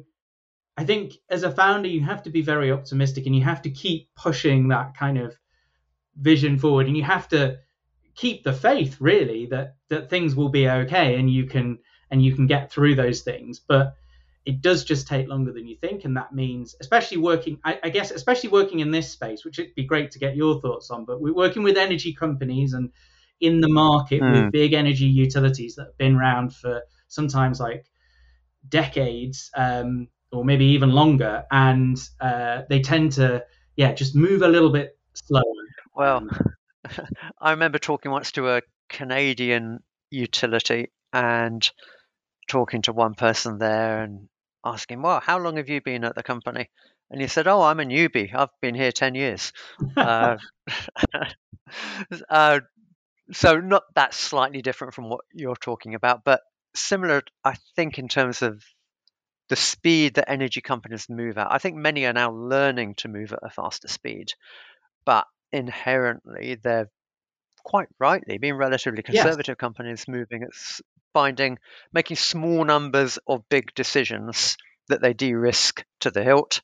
i 0.77 0.85
think 0.85 1.11
as 1.29 1.43
a 1.43 1.51
founder 1.51 1.89
you 1.89 1.99
have 1.99 2.23
to 2.23 2.29
be 2.29 2.41
very 2.41 2.71
optimistic 2.71 3.25
and 3.25 3.35
you 3.35 3.43
have 3.43 3.61
to 3.61 3.69
keep 3.69 4.07
pushing 4.15 4.69
that 4.69 4.95
kind 4.95 5.17
of 5.17 5.35
vision 6.17 6.57
forward 6.57 6.88
and 6.88 6.95
you 6.95 7.03
have 7.03 7.27
to 7.27 7.57
keep 8.15 8.43
the 8.43 8.53
faith 8.53 8.98
really 9.00 9.45
that 9.48 9.75
that 9.89 10.10
things 10.10 10.36
will 10.36 10.50
be 10.50 10.69
okay 10.69 11.15
and 11.15 11.29
you 11.29 11.45
can 11.45 11.77
and 12.10 12.24
you 12.24 12.34
can 12.34 12.48
get 12.48 12.72
through 12.72 12.95
those 12.95 13.22
things 13.22 13.60
but 13.60 13.95
it 14.45 14.62
does 14.62 14.84
just 14.84 15.07
take 15.07 15.27
longer 15.27 15.51
than 15.51 15.67
you 15.67 15.75
think 15.75 16.05
and 16.05 16.15
that 16.15 16.34
means 16.34 16.75
especially 16.79 17.17
working 17.17 17.60
I, 17.65 17.79
I, 17.84 17.89
guess 17.89 18.12
especially 18.12 18.50
working 18.50 18.79
in 18.79 18.91
this 18.91 19.12
space 19.12 19.43
which 19.43 19.60
it'd 19.60 19.75
be 19.75 19.84
great 19.84 20.12
to 20.12 20.19
get 20.19 20.36
your 20.36 20.62
thoughts 20.62 20.89
on 20.91 21.03
but 21.03 21.19
we're 21.19 21.34
working 21.34 21.63
with 21.63 21.77
energy 21.77 22.13
companies 22.13 22.74
and 22.74 22.91
in 23.41 23.60
the 23.60 23.69
market 23.69 24.22
mm. 24.22 24.31
with 24.31 24.43
hmm. 24.43 24.50
big 24.50 24.74
energy 24.74 25.05
utilities 25.05 25.75
that 25.75 25.88
have 25.88 25.98
been 25.98 26.15
around 26.15 26.55
for 26.55 26.81
sometimes 27.10 27.60
like 27.60 27.86
decades 28.69 29.51
um, 29.55 30.07
or 30.31 30.45
maybe 30.45 30.65
even 30.65 30.91
longer 30.91 31.43
and 31.51 31.98
uh, 32.22 32.62
they 32.69 32.79
tend 32.79 33.12
to 33.12 33.43
yeah 33.75 33.91
just 33.93 34.15
move 34.15 34.41
a 34.41 34.48
little 34.48 34.69
bit 34.69 34.98
slower 35.13 35.43
well 35.95 36.17
um, 36.17 36.29
i 37.41 37.51
remember 37.51 37.79
talking 37.79 38.11
once 38.11 38.31
to 38.31 38.49
a 38.49 38.61
canadian 38.89 39.79
utility 40.11 40.91
and 41.13 41.69
talking 42.47 42.81
to 42.83 42.93
one 42.93 43.15
person 43.15 43.57
there 43.57 44.03
and 44.03 44.27
asking, 44.65 45.01
well, 45.01 45.19
how 45.19 45.37
long 45.37 45.57
have 45.57 45.69
you 45.69 45.81
been 45.81 46.03
at 46.03 46.15
the 46.15 46.23
company? 46.23 46.69
And 47.11 47.21
he 47.21 47.27
said, 47.27 47.47
oh, 47.47 47.61
I'm 47.61 47.79
a 47.79 47.85
newbie. 47.85 48.33
I've 48.33 48.49
been 48.61 48.75
here 48.75 48.91
10 48.91 49.15
years. 49.15 49.53
uh, 49.95 50.37
uh, 52.29 52.59
so 53.31 53.59
not 53.59 53.83
that 53.95 54.13
slightly 54.13 54.61
different 54.61 54.93
from 54.93 55.09
what 55.09 55.21
you're 55.33 55.55
talking 55.55 55.95
about, 55.95 56.23
but 56.23 56.41
similar, 56.75 57.21
I 57.43 57.55
think, 57.75 57.99
in 57.99 58.07
terms 58.07 58.41
of 58.41 58.63
the 59.49 59.55
speed 59.55 60.15
that 60.15 60.29
energy 60.29 60.61
companies 60.61 61.07
move 61.09 61.37
at. 61.37 61.51
I 61.51 61.59
think 61.59 61.75
many 61.75 62.05
are 62.05 62.13
now 62.13 62.31
learning 62.31 62.95
to 62.95 63.07
move 63.07 63.31
at 63.31 63.39
a 63.43 63.49
faster 63.49 63.87
speed, 63.87 64.33
but 65.05 65.25
inherently 65.55 66.55
they're 66.62 66.89
quite 67.63 67.88
rightly 67.97 68.38
being 68.38 68.55
relatively 68.55 69.01
conservative 69.01 69.53
yes. 69.53 69.59
companies 69.59 70.07
moving 70.07 70.43
at 70.43 70.50
finding 71.13 71.57
making 71.93 72.17
small 72.17 72.65
numbers 72.65 73.17
of 73.25 73.47
big 73.50 73.74
decisions 73.74 74.57
that 74.89 75.01
they 75.01 75.13
de-risk 75.13 75.83
to 76.01 76.12
the 76.12 76.24
hilt 76.24 76.62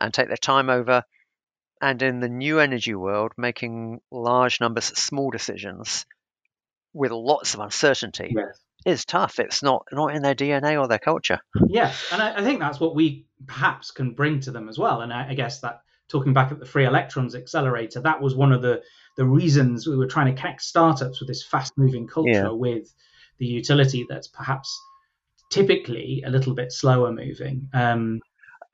and 0.00 0.12
take 0.12 0.26
their 0.26 0.36
time 0.36 0.68
over 0.68 1.04
and 1.80 2.02
in 2.02 2.20
the 2.20 2.28
new 2.28 2.58
energy 2.58 2.94
world 2.94 3.32
making 3.36 4.00
large 4.10 4.60
numbers 4.60 4.90
of 4.90 4.98
small 4.98 5.30
decisions 5.30 6.04
with 6.92 7.12
lots 7.12 7.54
of 7.54 7.60
uncertainty 7.60 8.34
yes. 8.36 8.58
is 8.84 9.04
tough 9.04 9.38
it's 9.38 9.62
not 9.62 9.86
not 9.92 10.14
in 10.14 10.22
their 10.22 10.34
dna 10.34 10.78
or 10.80 10.88
their 10.88 10.98
culture 10.98 11.38
yes 11.68 12.04
and 12.12 12.20
I, 12.20 12.38
I, 12.38 12.42
think 12.42 12.58
that's 12.58 12.80
what 12.80 12.96
we 12.96 13.26
perhaps 13.46 13.92
can 13.92 14.12
bring 14.12 14.40
to 14.40 14.50
them 14.50 14.68
as 14.68 14.76
well 14.76 15.00
and 15.02 15.12
I, 15.12 15.30
I 15.30 15.34
guess 15.34 15.60
that 15.60 15.82
talking 16.08 16.32
back 16.32 16.52
at 16.52 16.58
the 16.58 16.66
free 16.66 16.84
electrons 16.84 17.34
accelerator 17.34 18.00
that 18.00 18.20
was 18.20 18.34
one 18.34 18.52
of 18.52 18.62
the 18.62 18.82
the 19.16 19.24
reasons 19.24 19.86
we 19.86 19.96
were 19.96 20.06
trying 20.06 20.34
to 20.34 20.40
connect 20.40 20.62
startups 20.62 21.20
with 21.20 21.28
this 21.28 21.44
fast 21.44 21.72
moving 21.76 22.06
culture 22.06 22.30
yeah. 22.30 22.48
with 22.50 22.92
the 23.38 23.46
utility 23.46 24.06
that's 24.08 24.28
perhaps 24.28 24.80
typically 25.50 26.22
a 26.26 26.30
little 26.30 26.54
bit 26.54 26.72
slower 26.72 27.12
moving. 27.12 27.68
Um, 27.72 28.20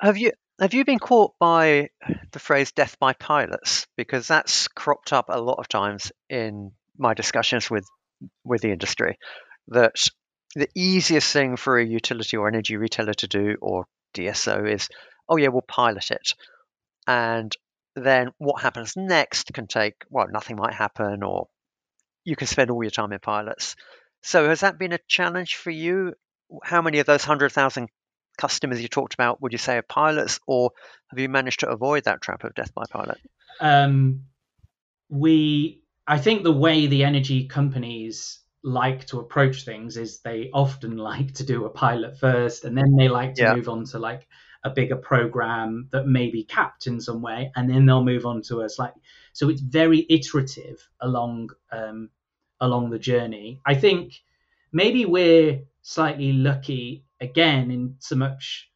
have 0.00 0.16
you 0.16 0.32
have 0.58 0.74
you 0.74 0.84
been 0.84 0.98
caught 0.98 1.34
by 1.38 1.90
the 2.32 2.38
phrase 2.38 2.72
"death 2.72 2.98
by 2.98 3.12
pilots"? 3.12 3.86
Because 3.96 4.26
that's 4.26 4.68
cropped 4.68 5.12
up 5.12 5.26
a 5.28 5.40
lot 5.40 5.58
of 5.58 5.68
times 5.68 6.12
in 6.28 6.72
my 6.96 7.14
discussions 7.14 7.70
with 7.70 7.86
with 8.44 8.62
the 8.62 8.72
industry. 8.72 9.18
That 9.68 9.94
the 10.54 10.68
easiest 10.74 11.32
thing 11.32 11.56
for 11.56 11.78
a 11.78 11.84
utility 11.84 12.36
or 12.36 12.48
energy 12.48 12.76
retailer 12.76 13.14
to 13.14 13.28
do, 13.28 13.56
or 13.60 13.86
DSO, 14.14 14.70
is 14.70 14.88
oh 15.28 15.36
yeah, 15.36 15.48
we'll 15.48 15.62
pilot 15.62 16.10
it, 16.10 16.32
and 17.06 17.54
then 17.96 18.30
what 18.38 18.62
happens 18.62 18.94
next 18.96 19.52
can 19.52 19.66
take 19.66 20.04
well, 20.10 20.28
nothing 20.30 20.56
might 20.56 20.74
happen, 20.74 21.22
or 21.22 21.48
you 22.24 22.36
can 22.36 22.46
spend 22.46 22.70
all 22.70 22.82
your 22.82 22.90
time 22.90 23.12
in 23.12 23.18
pilots. 23.18 23.76
So 24.22 24.48
has 24.48 24.60
that 24.60 24.78
been 24.78 24.92
a 24.92 24.98
challenge 25.08 25.56
for 25.56 25.70
you? 25.70 26.14
How 26.62 26.82
many 26.82 26.98
of 26.98 27.06
those 27.06 27.22
100,000 27.22 27.88
customers 28.36 28.80
you 28.80 28.88
talked 28.88 29.14
about 29.14 29.40
would 29.40 29.52
you 29.52 29.58
say 29.58 29.76
are 29.76 29.82
pilots, 29.82 30.40
or 30.46 30.70
have 31.10 31.18
you 31.18 31.28
managed 31.28 31.60
to 31.60 31.68
avoid 31.68 32.04
that 32.04 32.20
trap 32.20 32.44
of 32.44 32.54
death 32.54 32.74
by 32.74 32.84
pilot? 32.90 33.18
Um, 33.60 34.24
we, 35.08 35.82
I 36.06 36.18
think 36.18 36.42
the 36.42 36.52
way 36.52 36.86
the 36.86 37.04
energy 37.04 37.46
companies 37.46 38.38
like 38.62 39.06
to 39.06 39.18
approach 39.20 39.64
things 39.64 39.96
is 39.96 40.20
they 40.20 40.50
often 40.52 40.96
like 41.10 41.34
to 41.34 41.44
do 41.44 41.64
a 41.64 41.70
pilot 41.70 42.18
first, 42.18 42.64
and 42.64 42.76
then 42.76 42.96
they 42.96 43.08
like 43.08 43.34
to 43.34 43.42
yeah. 43.42 43.54
move 43.54 43.68
on 43.68 43.84
to 43.86 43.98
like 43.98 44.26
a 44.64 44.70
bigger 44.70 44.96
program 44.96 45.88
that 45.92 46.06
may 46.06 46.30
be 46.30 46.44
capped 46.44 46.86
in 46.86 47.00
some 47.00 47.22
way, 47.22 47.50
and 47.56 47.68
then 47.68 47.86
they'll 47.86 48.04
move 48.04 48.26
on 48.26 48.42
to 48.42 48.60
a 48.60 48.68
slightly. 48.68 49.02
So 49.32 49.48
it's 49.48 49.60
very 49.60 50.06
iterative 50.08 50.86
along 51.00 51.50
um, 51.72 52.10
along 52.60 52.90
the 52.90 52.98
journey. 52.98 53.60
I 53.64 53.74
think 53.74 54.14
maybe 54.72 55.06
we're 55.06 55.62
slightly 55.82 56.32
lucky 56.32 57.04
again 57.20 57.70
in 57.70 57.96
so 57.98 58.16
much 58.16 58.70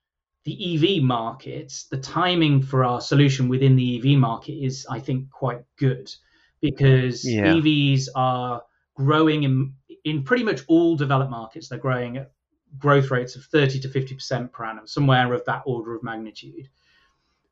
the 0.45 0.99
EV 0.99 1.03
market, 1.03 1.73
the 1.91 1.97
timing 1.97 2.63
for 2.63 2.85
our 2.85 3.01
solution 3.01 3.49
within 3.49 3.77
the 3.77 3.99
EV 3.99 4.19
market 4.19 4.53
is, 4.53 4.87
I 4.91 5.01
think, 5.01 5.31
quite 5.31 5.63
good 5.79 6.15
because 6.61 7.25
yeah. 7.27 7.47
EVs 7.47 8.09
are 8.15 8.63
growing 8.95 9.43
in, 9.43 9.75
in 10.05 10.23
pretty 10.23 10.45
much 10.45 10.61
all 10.69 10.97
developed 10.97 11.31
markets. 11.31 11.69
They're 11.69 11.79
growing 11.79 12.19
at 12.19 12.31
growth 12.79 13.11
rates 13.11 13.37
of 13.37 13.45
30 13.45 13.81
to 13.81 13.89
50% 13.89 14.53
per 14.53 14.65
annum, 14.65 14.87
somewhere 14.87 15.33
of 15.33 15.45
that 15.47 15.63
order 15.67 15.95
of 15.95 16.03
magnitude. 16.03 16.69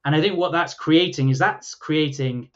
And 0.04 0.14
I 0.14 0.20
think 0.20 0.36
what 0.36 0.52
that's 0.52 0.74
creating 0.74 1.30
is 1.30 1.38
that's 1.38 1.74
creating 1.74 2.50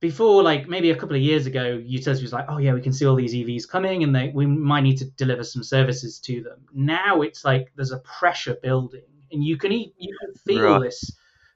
before 0.00 0.42
like 0.42 0.68
maybe 0.68 0.90
a 0.90 0.96
couple 0.96 1.16
of 1.16 1.22
years 1.22 1.46
ago 1.46 1.80
utility 1.84 2.22
was 2.22 2.32
like 2.32 2.44
oh 2.48 2.58
yeah 2.58 2.74
we 2.74 2.82
can 2.82 2.92
see 2.92 3.06
all 3.06 3.16
these 3.16 3.34
evs 3.34 3.66
coming 3.66 4.02
and 4.02 4.14
they, 4.14 4.30
we 4.34 4.46
might 4.46 4.82
need 4.82 4.98
to 4.98 5.06
deliver 5.12 5.42
some 5.42 5.62
services 5.62 6.18
to 6.18 6.42
them 6.42 6.58
now 6.74 7.22
it's 7.22 7.44
like 7.44 7.72
there's 7.76 7.92
a 7.92 7.98
pressure 8.00 8.56
building 8.62 9.08
and 9.32 9.42
you 9.42 9.56
can 9.56 9.72
you 9.72 10.16
can 10.20 10.34
feel 10.46 10.62
right. 10.62 10.82
this 10.82 11.12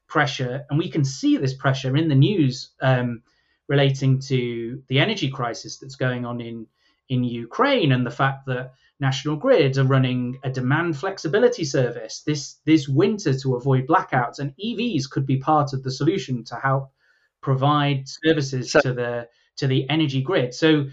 pressure 0.06 0.64
and 0.70 0.78
we 0.78 0.88
can 0.88 1.04
see 1.04 1.36
this 1.36 1.54
pressure 1.54 1.96
in 1.96 2.08
the 2.08 2.14
news 2.14 2.70
um, 2.80 3.22
relating 3.68 4.18
to 4.18 4.82
the 4.88 4.98
energy 4.98 5.30
crisis 5.30 5.76
that's 5.76 5.96
going 5.96 6.24
on 6.24 6.40
in 6.40 6.66
in 7.10 7.22
ukraine 7.22 7.92
and 7.92 8.06
the 8.06 8.10
fact 8.10 8.46
that 8.46 8.72
national 9.00 9.36
grid 9.36 9.78
are 9.78 9.84
running 9.84 10.38
a 10.42 10.50
demand 10.50 10.96
flexibility 10.96 11.64
service 11.64 12.22
this 12.26 12.56
this 12.66 12.86
winter 12.86 13.36
to 13.38 13.56
avoid 13.56 13.86
blackouts 13.86 14.38
and 14.38 14.52
evs 14.62 15.08
could 15.08 15.26
be 15.26 15.38
part 15.38 15.72
of 15.72 15.82
the 15.82 15.90
solution 15.90 16.44
to 16.44 16.54
help 16.56 16.90
provide 17.40 18.04
services 18.06 18.72
so, 18.72 18.80
to 18.80 18.92
the 18.92 19.28
to 19.56 19.66
the 19.66 19.88
energy 19.88 20.22
grid. 20.22 20.54
So 20.54 20.86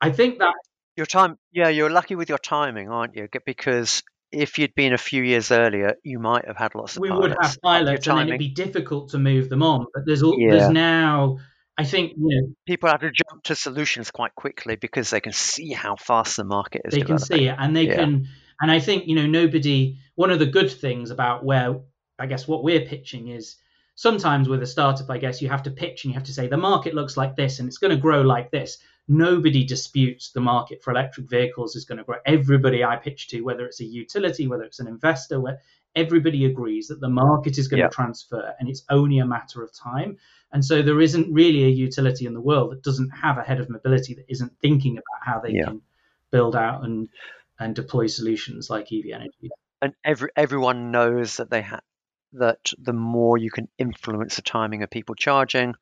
I 0.00 0.10
think 0.10 0.38
that 0.38 0.54
your 0.96 1.06
time, 1.06 1.38
yeah, 1.52 1.68
you're 1.68 1.90
lucky 1.90 2.14
with 2.14 2.28
your 2.28 2.38
timing, 2.38 2.88
aren't 2.90 3.16
you? 3.16 3.28
Because 3.46 4.02
if 4.32 4.58
you'd 4.58 4.74
been 4.74 4.92
a 4.92 4.98
few 4.98 5.22
years 5.22 5.50
earlier, 5.50 5.94
you 6.02 6.18
might 6.18 6.46
have 6.46 6.56
had 6.56 6.74
lots 6.74 6.96
of. 6.96 7.02
We 7.02 7.08
pilots. 7.08 7.22
would 7.22 7.36
have 7.40 7.56
pilots, 7.62 8.06
and 8.06 8.18
then 8.18 8.28
it'd 8.28 8.38
be 8.38 8.48
difficult 8.48 9.10
to 9.10 9.18
move 9.18 9.48
them 9.48 9.62
on. 9.62 9.86
But 9.94 10.04
there's 10.06 10.22
yeah. 10.22 10.50
there's 10.50 10.70
now. 10.70 11.38
I 11.78 11.84
think 11.84 12.14
you 12.16 12.42
know, 12.42 12.54
people 12.66 12.88
have 12.88 13.00
to 13.00 13.10
jump 13.10 13.44
to 13.44 13.54
solutions 13.54 14.10
quite 14.10 14.34
quickly 14.34 14.76
because 14.76 15.10
they 15.10 15.20
can 15.20 15.32
see 15.32 15.72
how 15.72 15.94
fast 15.94 16.36
the 16.36 16.44
market 16.44 16.82
is. 16.84 16.92
They 16.92 17.00
developing. 17.00 17.28
can 17.28 17.38
see 17.38 17.46
it, 17.46 17.56
and 17.58 17.76
they 17.76 17.86
yeah. 17.86 17.94
can. 17.94 18.28
And 18.60 18.70
I 18.70 18.80
think 18.80 19.06
you 19.06 19.14
know 19.14 19.26
nobody. 19.26 19.98
One 20.16 20.30
of 20.30 20.40
the 20.40 20.46
good 20.46 20.70
things 20.70 21.10
about 21.10 21.44
where 21.44 21.76
I 22.18 22.26
guess 22.26 22.48
what 22.48 22.64
we're 22.64 22.80
pitching 22.80 23.28
is 23.28 23.56
sometimes 23.94 24.48
with 24.48 24.62
a 24.62 24.66
startup, 24.66 25.10
I 25.10 25.18
guess 25.18 25.40
you 25.40 25.48
have 25.48 25.62
to 25.64 25.70
pitch 25.70 26.04
and 26.04 26.12
you 26.12 26.14
have 26.14 26.26
to 26.26 26.32
say 26.32 26.48
the 26.48 26.56
market 26.56 26.94
looks 26.94 27.16
like 27.16 27.36
this 27.36 27.58
and 27.58 27.68
it's 27.68 27.78
going 27.78 27.94
to 27.94 28.00
grow 28.00 28.22
like 28.22 28.50
this. 28.50 28.78
Nobody 29.06 29.64
disputes 29.64 30.30
the 30.32 30.40
market 30.40 30.82
for 30.82 30.90
electric 30.90 31.30
vehicles 31.30 31.76
is 31.76 31.84
going 31.84 31.98
to 31.98 32.04
grow. 32.04 32.18
Everybody 32.26 32.84
I 32.84 32.96
pitch 32.96 33.28
to, 33.28 33.40
whether 33.40 33.64
it's 33.64 33.80
a 33.80 33.84
utility, 33.84 34.46
whether 34.46 34.64
it's 34.64 34.80
an 34.80 34.86
investor, 34.86 35.40
where 35.40 35.60
everybody 35.96 36.44
agrees 36.44 36.88
that 36.88 37.00
the 37.00 37.08
market 37.08 37.58
is 37.58 37.68
going 37.68 37.80
yeah. 37.80 37.88
to 37.88 37.94
transfer 37.94 38.54
and 38.60 38.68
it's 38.68 38.84
only 38.88 39.18
a 39.18 39.26
matter 39.26 39.62
of 39.62 39.72
time. 39.72 40.18
And 40.52 40.64
so 40.64 40.82
there 40.82 41.00
isn't 41.00 41.32
really 41.32 41.64
a 41.64 41.68
utility 41.68 42.26
in 42.26 42.34
the 42.34 42.40
world 42.40 42.72
that 42.72 42.82
doesn't 42.82 43.10
have 43.10 43.38
a 43.38 43.42
head 43.42 43.60
of 43.60 43.68
mobility 43.68 44.14
that 44.14 44.24
isn't 44.28 44.52
thinking 44.60 44.92
about 44.92 45.24
how 45.24 45.40
they 45.40 45.52
yeah. 45.52 45.64
can 45.64 45.82
build 46.30 46.56
out 46.56 46.84
and 46.84 47.08
and 47.58 47.74
deploy 47.74 48.06
solutions 48.06 48.70
like 48.70 48.92
EV 48.92 49.12
energy. 49.12 49.50
And 49.82 49.94
every 50.04 50.30
everyone 50.36 50.90
knows 50.90 51.36
that 51.36 51.50
they 51.50 51.62
have 51.62 51.82
that 52.32 52.72
the 52.78 52.92
more 52.92 53.38
you 53.38 53.50
can 53.50 53.68
influence 53.78 54.36
the 54.36 54.42
timing 54.42 54.82
of 54.82 54.90
people 54.90 55.14
charging, 55.14 55.74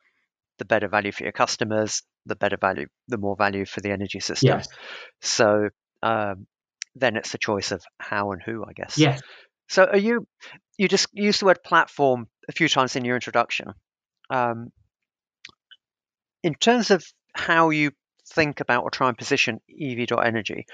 the 0.58 0.64
better 0.64 0.88
value 0.88 1.12
for 1.12 1.24
your 1.24 1.32
customers, 1.32 2.02
the 2.24 2.36
better 2.36 2.56
value, 2.56 2.86
the 3.08 3.18
more 3.18 3.36
value 3.36 3.64
for 3.64 3.80
the 3.80 3.90
energy 3.90 4.20
system. 4.20 4.58
Yes. 4.58 4.68
So 5.20 5.68
um, 6.02 6.46
then 6.94 7.16
it's 7.16 7.34
a 7.34 7.38
choice 7.38 7.72
of 7.72 7.84
how 7.98 8.32
and 8.32 8.42
who, 8.42 8.64
I 8.64 8.72
guess. 8.72 8.98
Yes. 8.98 9.20
So 9.68 9.84
are 9.84 9.98
you? 9.98 10.26
You 10.78 10.88
just 10.88 11.08
used 11.12 11.40
the 11.40 11.46
word 11.46 11.62
platform 11.64 12.28
a 12.48 12.52
few 12.52 12.68
times 12.68 12.96
in 12.96 13.04
your 13.04 13.16
introduction. 13.16 13.72
Um, 14.30 14.70
in 16.42 16.54
terms 16.54 16.90
of 16.90 17.04
how 17.34 17.70
you 17.70 17.92
think 18.34 18.60
about 18.60 18.82
or 18.82 18.90
try 18.90 19.08
and 19.08 19.18
position 19.18 19.60
EV.energy, 19.70 20.66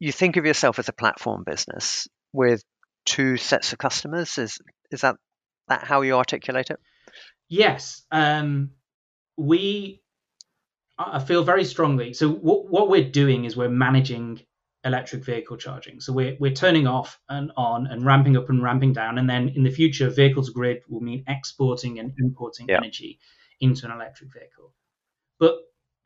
you 0.00 0.12
think 0.12 0.36
of 0.36 0.44
yourself 0.44 0.78
as 0.78 0.88
a 0.88 0.92
platform 0.92 1.44
business 1.44 2.08
with 2.32 2.62
two 3.04 3.36
sets 3.36 3.72
of 3.72 3.78
customers. 3.78 4.38
Is 4.38 4.58
is 4.90 5.02
that 5.02 5.16
that 5.68 5.84
how 5.84 6.02
you 6.02 6.14
articulate 6.14 6.70
it? 6.70 6.78
Yes, 7.48 8.04
um, 8.10 8.70
we. 9.36 10.00
I 10.96 11.18
feel 11.18 11.42
very 11.42 11.64
strongly. 11.64 12.12
So 12.12 12.28
what 12.28 12.70
what 12.70 12.88
we're 12.88 13.10
doing 13.10 13.44
is 13.44 13.56
we're 13.56 13.68
managing 13.68 14.40
electric 14.84 15.24
vehicle 15.24 15.56
charging. 15.56 16.00
So 16.00 16.12
we're 16.12 16.36
we're 16.38 16.52
turning 16.52 16.86
off 16.86 17.18
and 17.28 17.50
on 17.56 17.86
and 17.86 18.04
ramping 18.04 18.36
up 18.36 18.48
and 18.50 18.62
ramping 18.62 18.92
down, 18.92 19.18
and 19.18 19.28
then 19.28 19.48
in 19.50 19.62
the 19.62 19.70
future, 19.70 20.10
vehicle 20.10 20.44
to 20.44 20.52
grid 20.52 20.82
will 20.88 21.00
mean 21.00 21.24
exporting 21.26 21.98
and 21.98 22.12
importing 22.18 22.66
yeah. 22.68 22.76
energy 22.76 23.18
into 23.60 23.86
an 23.86 23.92
electric 23.92 24.32
vehicle. 24.32 24.72
But 25.38 25.58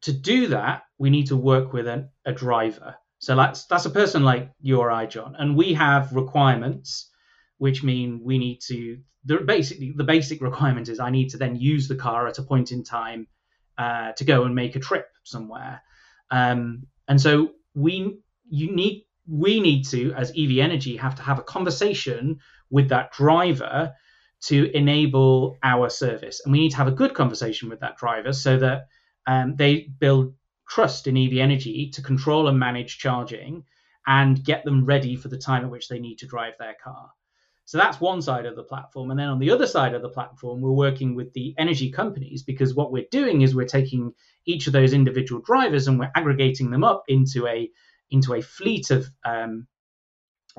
to 0.02 0.12
do 0.12 0.48
that, 0.48 0.84
we 0.98 1.10
need 1.10 1.26
to 1.28 1.36
work 1.36 1.72
with 1.72 1.86
an, 1.86 2.10
a 2.24 2.32
driver. 2.32 2.96
So 3.18 3.34
that's 3.34 3.66
that's 3.66 3.86
a 3.86 3.90
person 3.90 4.22
like 4.22 4.52
you 4.60 4.78
or 4.78 4.90
I, 4.90 5.06
John, 5.06 5.34
and 5.38 5.56
we 5.56 5.74
have 5.74 6.12
requirements, 6.12 7.10
which 7.58 7.82
mean 7.82 8.20
we 8.22 8.38
need 8.38 8.60
to. 8.68 8.98
The 9.24 9.38
basically 9.38 9.92
the 9.96 10.04
basic 10.04 10.40
requirement 10.50 10.88
is 10.88 11.00
I 11.00 11.10
need 11.10 11.30
to 11.30 11.36
then 11.36 11.56
use 11.56 11.88
the 11.88 11.96
car 11.96 12.28
at 12.28 12.38
a 12.38 12.42
point 12.42 12.70
in 12.70 12.84
time 12.84 13.26
uh, 13.76 14.12
to 14.12 14.24
go 14.24 14.44
and 14.44 14.54
make 14.54 14.76
a 14.76 14.80
trip 14.80 15.08
somewhere, 15.24 15.82
um, 16.30 16.86
and 17.08 17.20
so 17.20 17.52
we 17.74 18.20
you 18.48 18.74
need 18.74 19.04
we 19.26 19.60
need 19.60 19.84
to 19.88 20.12
as 20.14 20.30
EV 20.30 20.58
Energy 20.58 20.96
have 20.96 21.14
to 21.16 21.22
have 21.22 21.38
a 21.38 21.42
conversation 21.42 22.38
with 22.70 22.88
that 22.88 23.12
driver 23.12 23.92
to 24.40 24.74
enable 24.76 25.58
our 25.62 25.90
service, 25.90 26.40
and 26.44 26.52
we 26.52 26.60
need 26.60 26.70
to 26.70 26.76
have 26.76 26.88
a 26.88 26.92
good 26.92 27.14
conversation 27.14 27.68
with 27.68 27.80
that 27.80 27.96
driver 27.96 28.32
so 28.32 28.58
that 28.58 28.86
um, 29.26 29.56
they 29.56 29.88
build 29.98 30.34
trust 30.68 31.06
in 31.06 31.16
EV 31.16 31.38
energy 31.38 31.90
to 31.90 32.02
control 32.02 32.48
and 32.48 32.58
manage 32.58 32.98
charging 32.98 33.64
and 34.06 34.44
get 34.44 34.64
them 34.64 34.84
ready 34.84 35.16
for 35.16 35.28
the 35.28 35.38
time 35.38 35.64
at 35.64 35.70
which 35.70 35.88
they 35.88 35.98
need 35.98 36.16
to 36.16 36.26
drive 36.26 36.54
their 36.58 36.76
car. 36.82 37.10
So 37.64 37.76
that's 37.76 38.00
one 38.00 38.22
side 38.22 38.46
of 38.46 38.56
the 38.56 38.62
platform. 38.62 39.10
And 39.10 39.20
then 39.20 39.28
on 39.28 39.38
the 39.38 39.50
other 39.50 39.66
side 39.66 39.92
of 39.92 40.00
the 40.00 40.08
platform, 40.08 40.62
we're 40.62 40.70
working 40.70 41.14
with 41.14 41.30
the 41.34 41.54
energy 41.58 41.90
companies 41.90 42.42
because 42.42 42.74
what 42.74 42.92
we're 42.92 43.04
doing 43.10 43.42
is 43.42 43.54
we're 43.54 43.66
taking 43.66 44.14
each 44.46 44.66
of 44.66 44.72
those 44.72 44.94
individual 44.94 45.42
drivers 45.42 45.86
and 45.86 45.98
we're 45.98 46.10
aggregating 46.14 46.70
them 46.70 46.82
up 46.82 47.02
into 47.08 47.46
a 47.46 47.70
into 48.10 48.34
a 48.34 48.42
fleet 48.42 48.90
of 48.90 49.06
um, 49.24 49.66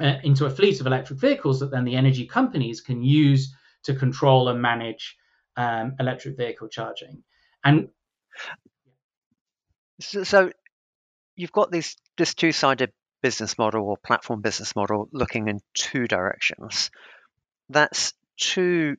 uh, 0.01 0.15
into 0.23 0.45
a 0.45 0.49
fleet 0.49 0.79
of 0.79 0.87
electric 0.87 1.19
vehicles 1.19 1.59
that 1.59 1.71
then 1.71 1.83
the 1.83 1.95
energy 1.95 2.25
companies 2.25 2.81
can 2.81 3.03
use 3.03 3.53
to 3.83 3.95
control 3.95 4.49
and 4.49 4.61
manage 4.61 5.17
um, 5.57 5.95
electric 5.99 6.37
vehicle 6.37 6.69
charging. 6.69 7.23
And 7.63 7.89
so, 9.99 10.23
so 10.23 10.51
you've 11.35 11.51
got 11.51 11.71
this 11.71 11.95
this 12.17 12.33
two 12.33 12.51
sided 12.51 12.91
business 13.21 13.57
model 13.57 13.83
or 13.83 13.97
platform 13.97 14.41
business 14.41 14.75
model 14.75 15.09
looking 15.11 15.47
in 15.47 15.59
two 15.73 16.07
directions. 16.07 16.91
That's 17.69 18.13
two 18.37 18.95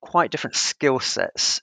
quite 0.00 0.30
different 0.30 0.56
skill 0.56 1.00
sets 1.00 1.62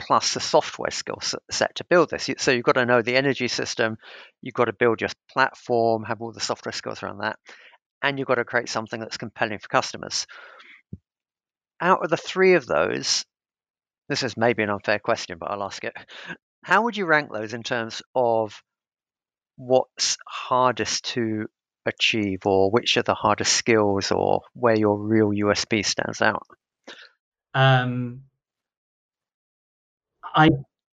plus 0.00 0.34
the 0.34 0.40
software 0.40 0.90
skill 0.90 1.18
set 1.50 1.74
to 1.76 1.84
build 1.84 2.10
this. 2.10 2.28
So 2.38 2.50
you've 2.50 2.64
got 2.64 2.74
to 2.74 2.86
know 2.86 3.02
the 3.02 3.16
energy 3.16 3.48
system, 3.48 3.98
you've 4.40 4.54
got 4.54 4.64
to 4.64 4.72
build 4.72 5.00
your 5.00 5.10
platform, 5.30 6.04
have 6.04 6.20
all 6.20 6.32
the 6.32 6.40
software 6.40 6.72
skills 6.72 7.02
around 7.02 7.18
that, 7.18 7.38
and 8.02 8.18
you've 8.18 8.28
got 8.28 8.36
to 8.36 8.44
create 8.44 8.68
something 8.68 8.98
that's 8.98 9.18
compelling 9.18 9.58
for 9.58 9.68
customers. 9.68 10.26
Out 11.80 12.02
of 12.02 12.10
the 12.10 12.16
three 12.16 12.54
of 12.54 12.66
those, 12.66 13.24
this 14.08 14.22
is 14.22 14.36
maybe 14.36 14.62
an 14.62 14.70
unfair 14.70 14.98
question, 14.98 15.38
but 15.38 15.50
I'll 15.50 15.62
ask 15.62 15.84
it. 15.84 15.94
How 16.64 16.82
would 16.82 16.96
you 16.96 17.06
rank 17.06 17.32
those 17.32 17.54
in 17.54 17.62
terms 17.62 18.02
of 18.14 18.60
what's 19.56 20.16
hardest 20.26 21.04
to 21.12 21.46
achieve, 21.86 22.40
or 22.44 22.70
which 22.70 22.96
are 22.96 23.02
the 23.02 23.14
hardest 23.14 23.52
skills, 23.52 24.10
or 24.10 24.40
where 24.54 24.76
your 24.76 24.98
real 24.98 25.30
USP 25.30 25.84
stands 25.84 26.20
out? 26.20 26.46
Um, 27.54 28.22
I. 30.34 30.50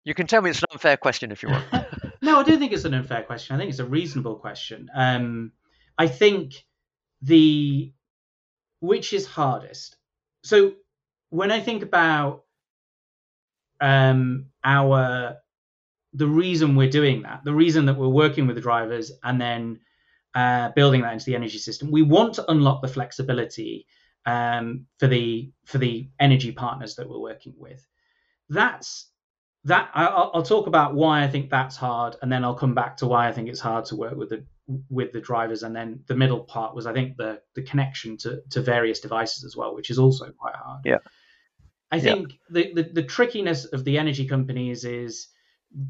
You 0.05 0.15
can 0.15 0.27
tell 0.27 0.43
me 0.43 0.51
it's 0.51 0.59
an 0.59 0.65
unfair 0.73 0.97
question 0.97 1.31
if 1.31 1.43
you 1.43 1.51
want. 1.51 1.65
no, 2.23 2.41
I 2.41 2.43
don't 2.43 2.59
think 2.59 2.73
it's 2.73 2.85
an 2.85 2.95
unfair 2.95 3.23
question. 3.23 3.55
I 3.55 3.59
think 3.59 3.71
it's 3.71 3.79
a 3.79 3.85
reasonable 3.85 4.37
question. 4.37 4.91
Um, 4.95 5.53
I 5.97 6.09
think 6.09 6.65
the 7.21 7.93
which 8.81 9.13
is 9.13 9.27
hardest. 9.27 9.97
So 10.43 10.73
when 11.31 11.53
I 11.53 11.61
think 11.61 11.83
about 11.83 12.45
um, 13.81 14.47
our 14.65 15.37
the 16.15 16.27
reason 16.27 16.77
we're 16.77 16.91
doing 16.91 17.23
that, 17.23 17.43
the 17.45 17.55
reason 17.55 17.87
that 17.87 17.97
we're 17.97 18.09
working 18.09 18.47
with 18.47 18.57
the 18.57 18.63
drivers 18.63 19.13
and 19.23 19.41
then 19.41 19.81
uh, 20.35 20.71
building 20.71 21.03
that 21.03 21.13
into 21.13 21.25
the 21.25 21.35
energy 21.35 21.59
system, 21.59 21.91
we 21.91 22.03
want 22.03 22.35
to 22.35 22.51
unlock 22.51 22.83
the 22.83 22.89
flexibility 22.89 23.87
um, 24.27 24.87
for 24.99 25.07
the 25.07 25.53
for 25.65 25.79
the 25.79 26.09
energy 26.19 26.53
partners 26.53 26.97
that 26.97 27.09
we're 27.09 27.21
working 27.21 27.55
with. 27.57 27.87
That's 28.49 29.12
that. 29.65 29.91
I'll, 29.95 30.31
I'll, 30.35 30.43
talk 30.43 30.67
about 30.67 30.95
why 30.95 31.23
I 31.23 31.29
think 31.29 31.51
that's 31.51 31.77
hard, 31.77 32.17
and 32.23 32.31
then 32.31 32.45
I'll 32.45 32.55
come 32.55 32.75
back 32.75 32.97
to 32.99 33.07
why 33.07 33.29
I 33.29 33.33
think 33.33 33.49
it's 33.49 33.61
hard 33.61 33.85
to 33.87 33.97
work 33.97 34.17
with 34.17 34.31
the 34.31 34.45
with 34.89 35.13
the 35.13 35.21
drivers. 35.21 35.63
And 35.63 35.75
then 35.75 36.01
the 36.07 36.15
middle 36.15 36.41
part 36.41 36.75
was 36.75 36.87
I 36.87 36.93
think 36.93 37.17
the 37.17 37.41
the 37.55 37.63
connection 37.63 38.17
to 38.19 38.43
to 38.51 38.63
various 38.63 39.01
devices 39.01 39.45
as 39.45 39.57
well, 39.57 39.75
which 39.75 39.91
is 39.91 39.99
also 39.99 40.31
quite 40.33 40.57
hard. 40.57 40.83
Yeah. 40.85 40.99
I 41.91 42.01
think 42.01 42.31
yeah. 42.31 42.37
the, 42.51 42.75
the 42.75 42.83
the 42.95 43.03
trickiness 43.03 43.67
of 43.67 43.85
the 43.85 43.99
energy 43.99 44.27
companies 44.27 44.85
is 44.85 45.29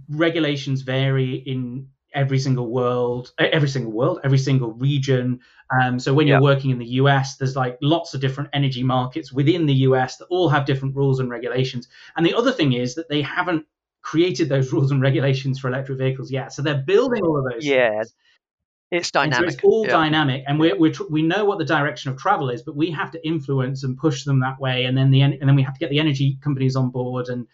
regulations 0.08 0.82
vary 0.82 1.34
in 1.34 1.88
every 2.14 2.38
single 2.38 2.68
world, 2.70 3.32
every 3.38 3.68
single 3.68 3.92
world, 3.92 4.20
every 4.24 4.38
single 4.38 4.72
region. 4.72 5.40
Um, 5.70 5.98
so 5.98 6.12
when 6.14 6.26
you're 6.26 6.38
yeah. 6.38 6.42
working 6.42 6.70
in 6.70 6.78
the 6.78 6.86
US, 7.00 7.36
there's 7.36 7.56
like 7.56 7.78
lots 7.82 8.14
of 8.14 8.20
different 8.20 8.50
energy 8.52 8.82
markets 8.82 9.32
within 9.32 9.66
the 9.66 9.74
US 9.74 10.16
that 10.18 10.26
all 10.26 10.48
have 10.48 10.66
different 10.66 10.94
rules 10.96 11.20
and 11.20 11.30
regulations. 11.30 11.88
And 12.16 12.24
the 12.24 12.34
other 12.34 12.52
thing 12.52 12.72
is 12.72 12.94
that 12.94 13.08
they 13.08 13.22
haven't 13.22 13.66
created 14.02 14.48
those 14.48 14.72
rules 14.72 14.90
and 14.90 15.00
regulations 15.00 15.58
for 15.58 15.68
electric 15.68 15.98
vehicles 15.98 16.30
yet. 16.30 16.52
So 16.52 16.62
they're 16.62 16.82
building 16.82 17.22
all 17.22 17.38
of 17.38 17.52
those. 17.52 17.64
Yeah. 17.64 17.90
Things. 17.90 18.14
It's 18.90 19.10
dynamic. 19.10 19.50
So 19.50 19.54
it's 19.54 19.64
all 19.64 19.86
yeah. 19.86 19.92
dynamic, 19.92 20.44
and 20.46 20.60
we 20.60 20.74
we 20.74 20.94
we 21.08 21.22
know 21.22 21.46
what 21.46 21.56
the 21.56 21.64
direction 21.64 22.12
of 22.12 22.18
travel 22.18 22.50
is, 22.50 22.62
but 22.62 22.76
we 22.76 22.90
have 22.90 23.10
to 23.12 23.26
influence 23.26 23.84
and 23.84 23.96
push 23.96 24.24
them 24.24 24.40
that 24.40 24.60
way, 24.60 24.84
and 24.84 24.98
then 24.98 25.10
the 25.10 25.22
and 25.22 25.40
then 25.40 25.56
we 25.56 25.62
have 25.62 25.72
to 25.72 25.80
get 25.80 25.88
the 25.88 25.98
energy 25.98 26.38
companies 26.42 26.76
on 26.76 26.90
board, 26.90 27.28
and 27.28 27.46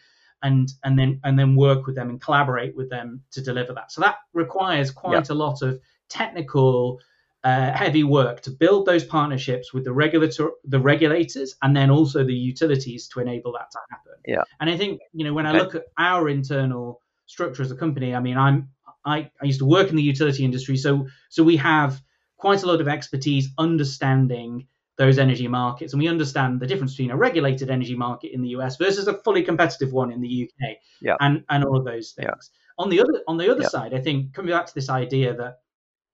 and 0.42 0.70
and 0.84 0.98
then 0.98 1.20
and 1.24 1.38
then 1.38 1.56
work 1.56 1.86
with 1.86 1.96
them 1.96 2.10
and 2.10 2.20
collaborate 2.20 2.76
with 2.76 2.90
them 2.90 3.22
to 3.32 3.40
deliver 3.40 3.72
that. 3.74 3.92
So 3.92 4.00
that 4.00 4.16
requires 4.32 4.90
quite 4.90 5.30
a 5.30 5.34
lot 5.34 5.62
of 5.62 5.80
technical 6.08 7.00
uh, 7.44 7.72
heavy 7.72 8.04
work 8.04 8.40
to 8.42 8.50
build 8.50 8.86
those 8.86 9.04
partnerships 9.04 9.72
with 9.72 9.84
the 9.84 9.92
regulator, 9.92 10.50
the 10.64 10.80
regulators, 10.80 11.54
and 11.62 11.76
then 11.76 11.90
also 11.90 12.24
the 12.24 12.34
utilities 12.34 13.08
to 13.08 13.20
enable 13.20 13.52
that 13.52 13.70
to 13.70 13.78
happen. 13.90 14.12
Yeah. 14.26 14.42
And 14.60 14.68
I 14.68 14.76
think 14.76 15.00
you 15.12 15.24
know 15.24 15.32
when. 15.32 15.46
I 15.46 15.52
look 15.52 15.74
at 15.74 15.84
our 15.98 16.28
internal 16.28 17.00
structure 17.26 17.62
as 17.62 17.70
a 17.70 17.76
company, 17.76 18.14
I 18.14 18.20
mean 18.20 18.36
I'm 18.36 18.70
I, 19.04 19.30
I 19.40 19.46
used 19.46 19.60
to 19.60 19.66
work 19.66 19.88
in 19.90 19.96
the 19.96 20.02
utility 20.02 20.44
industry, 20.44 20.76
so 20.76 21.06
so 21.28 21.42
we 21.42 21.56
have 21.56 22.00
quite 22.36 22.62
a 22.62 22.66
lot 22.66 22.80
of 22.80 22.88
expertise 22.88 23.48
understanding 23.58 24.66
those 24.98 25.18
energy 25.18 25.48
markets. 25.48 25.92
And 25.92 26.02
we 26.02 26.08
understand 26.08 26.60
the 26.60 26.66
difference 26.66 26.92
between 26.92 27.12
a 27.12 27.16
regulated 27.16 27.70
energy 27.70 27.94
market 27.94 28.32
in 28.32 28.42
the 28.42 28.48
US 28.50 28.76
versus 28.76 29.06
a 29.06 29.14
fully 29.14 29.42
competitive 29.42 29.92
one 29.92 30.10
in 30.10 30.20
the 30.20 30.50
UK 30.50 30.76
yeah. 31.00 31.14
and, 31.20 31.44
and 31.48 31.64
all 31.64 31.78
of 31.78 31.84
those 31.84 32.10
things. 32.10 32.26
Yeah. 32.28 32.84
On 32.84 32.90
the 32.90 33.00
other 33.00 33.22
on 33.26 33.36
the 33.38 33.50
other 33.50 33.62
yeah. 33.62 33.68
side, 33.68 33.94
I 33.94 34.00
think 34.00 34.34
coming 34.34 34.52
back 34.52 34.66
to 34.66 34.74
this 34.74 34.88
idea 34.88 35.34
that, 35.34 35.60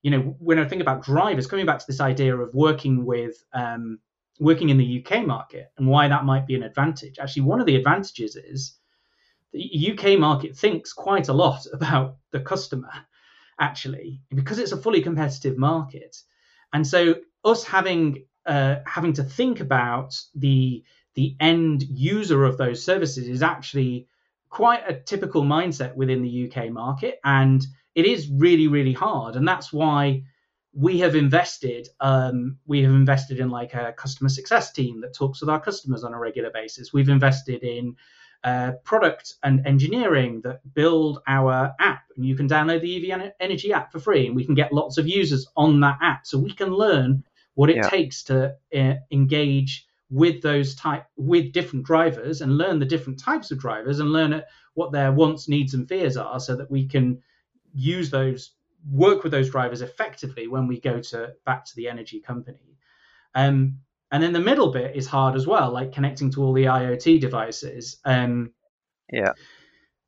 you 0.02 0.10
know, 0.10 0.36
when 0.38 0.58
I 0.58 0.66
think 0.66 0.80
about 0.80 1.02
drivers, 1.02 1.46
coming 1.46 1.66
back 1.66 1.78
to 1.78 1.86
this 1.86 2.00
idea 2.00 2.36
of 2.36 2.54
working 2.54 3.04
with 3.04 3.42
um, 3.52 3.98
working 4.38 4.68
in 4.68 4.78
the 4.78 5.04
UK 5.04 5.26
market 5.26 5.70
and 5.76 5.86
why 5.86 6.08
that 6.08 6.24
might 6.24 6.46
be 6.46 6.54
an 6.54 6.62
advantage. 6.62 7.18
Actually, 7.18 7.42
one 7.42 7.60
of 7.60 7.66
the 7.66 7.76
advantages 7.76 8.36
is 8.36 8.78
the 9.52 9.92
UK 9.92 10.18
market 10.18 10.56
thinks 10.56 10.92
quite 10.92 11.28
a 11.28 11.32
lot 11.32 11.66
about 11.72 12.16
the 12.32 12.40
customer, 12.40 12.92
actually, 13.60 14.20
because 14.34 14.58
it's 14.58 14.72
a 14.72 14.76
fully 14.76 15.00
competitive 15.00 15.56
market. 15.56 16.16
And 16.72 16.86
so 16.86 17.16
us 17.44 17.64
having 17.64 18.24
uh, 18.46 18.76
having 18.86 19.12
to 19.14 19.24
think 19.24 19.60
about 19.60 20.14
the 20.34 20.84
the 21.14 21.36
end 21.38 21.82
user 21.84 22.44
of 22.44 22.58
those 22.58 22.84
services 22.84 23.28
is 23.28 23.42
actually 23.42 24.08
quite 24.50 24.82
a 24.88 24.94
typical 24.94 25.42
mindset 25.42 25.94
within 25.94 26.22
the 26.22 26.50
UK 26.50 26.70
market, 26.70 27.18
and 27.24 27.66
it 27.94 28.06
is 28.06 28.28
really 28.28 28.68
really 28.68 28.92
hard, 28.92 29.36
and 29.36 29.46
that's 29.46 29.72
why 29.72 30.22
we 30.76 30.98
have 30.98 31.14
invested 31.14 31.88
um, 32.00 32.58
we 32.66 32.82
have 32.82 32.92
invested 32.92 33.38
in 33.38 33.48
like 33.48 33.74
a 33.74 33.92
customer 33.92 34.28
success 34.28 34.72
team 34.72 35.00
that 35.00 35.14
talks 35.14 35.40
with 35.40 35.48
our 35.48 35.60
customers 35.60 36.04
on 36.04 36.12
a 36.12 36.18
regular 36.18 36.50
basis. 36.50 36.92
We've 36.92 37.08
invested 37.08 37.62
in 37.62 37.96
uh, 38.44 38.72
product 38.84 39.34
and 39.42 39.66
engineering 39.66 40.42
that 40.42 40.60
build 40.74 41.20
our 41.26 41.74
app. 41.80 42.02
And 42.14 42.26
you 42.26 42.36
can 42.36 42.46
download 42.46 42.82
the 42.82 43.12
ev 43.12 43.32
energy 43.40 43.72
app 43.72 43.90
for 43.90 43.98
free 43.98 44.26
and 44.26 44.36
we 44.36 44.44
can 44.44 44.54
get 44.54 44.72
lots 44.72 44.98
of 44.98 45.08
users 45.08 45.46
on 45.56 45.80
that 45.80 45.98
app. 46.02 46.26
So 46.26 46.38
we 46.38 46.52
can 46.52 46.70
learn 46.70 47.24
what 47.54 47.70
it 47.70 47.76
yeah. 47.76 47.88
takes 47.88 48.22
to 48.24 48.54
uh, 48.76 48.94
engage 49.10 49.86
with 50.10 50.42
those 50.42 50.74
type 50.74 51.06
with 51.16 51.52
different 51.52 51.84
drivers 51.84 52.40
and 52.40 52.58
learn 52.58 52.78
the 52.78 52.86
different 52.86 53.18
types 53.18 53.50
of 53.50 53.58
drivers 53.58 54.00
and 54.00 54.12
learn 54.12 54.42
what 54.74 54.92
their 54.92 55.12
wants 55.12 55.48
needs 55.48 55.74
and 55.74 55.88
fears 55.88 56.16
are 56.16 56.38
so 56.38 56.54
that 56.54 56.70
we 56.70 56.86
can 56.86 57.20
use 57.72 58.10
those 58.10 58.52
work 58.90 59.22
with 59.22 59.32
those 59.32 59.50
drivers 59.50 59.80
effectively 59.80 60.46
when 60.46 60.66
we 60.66 60.78
go 60.78 61.00
to 61.00 61.32
back 61.46 61.64
to 61.64 61.74
the 61.76 61.88
energy 61.88 62.20
company. 62.20 62.76
Um, 63.34 63.78
and 64.10 64.22
then 64.22 64.32
the 64.32 64.40
middle 64.40 64.70
bit 64.70 64.94
is 64.94 65.06
hard 65.06 65.34
as 65.34 65.46
well, 65.46 65.72
like 65.72 65.92
connecting 65.92 66.30
to 66.32 66.42
all 66.42 66.52
the 66.52 66.66
IoT 66.66 67.20
devices. 67.20 67.96
Um, 68.04 68.52
yeah. 69.12 69.32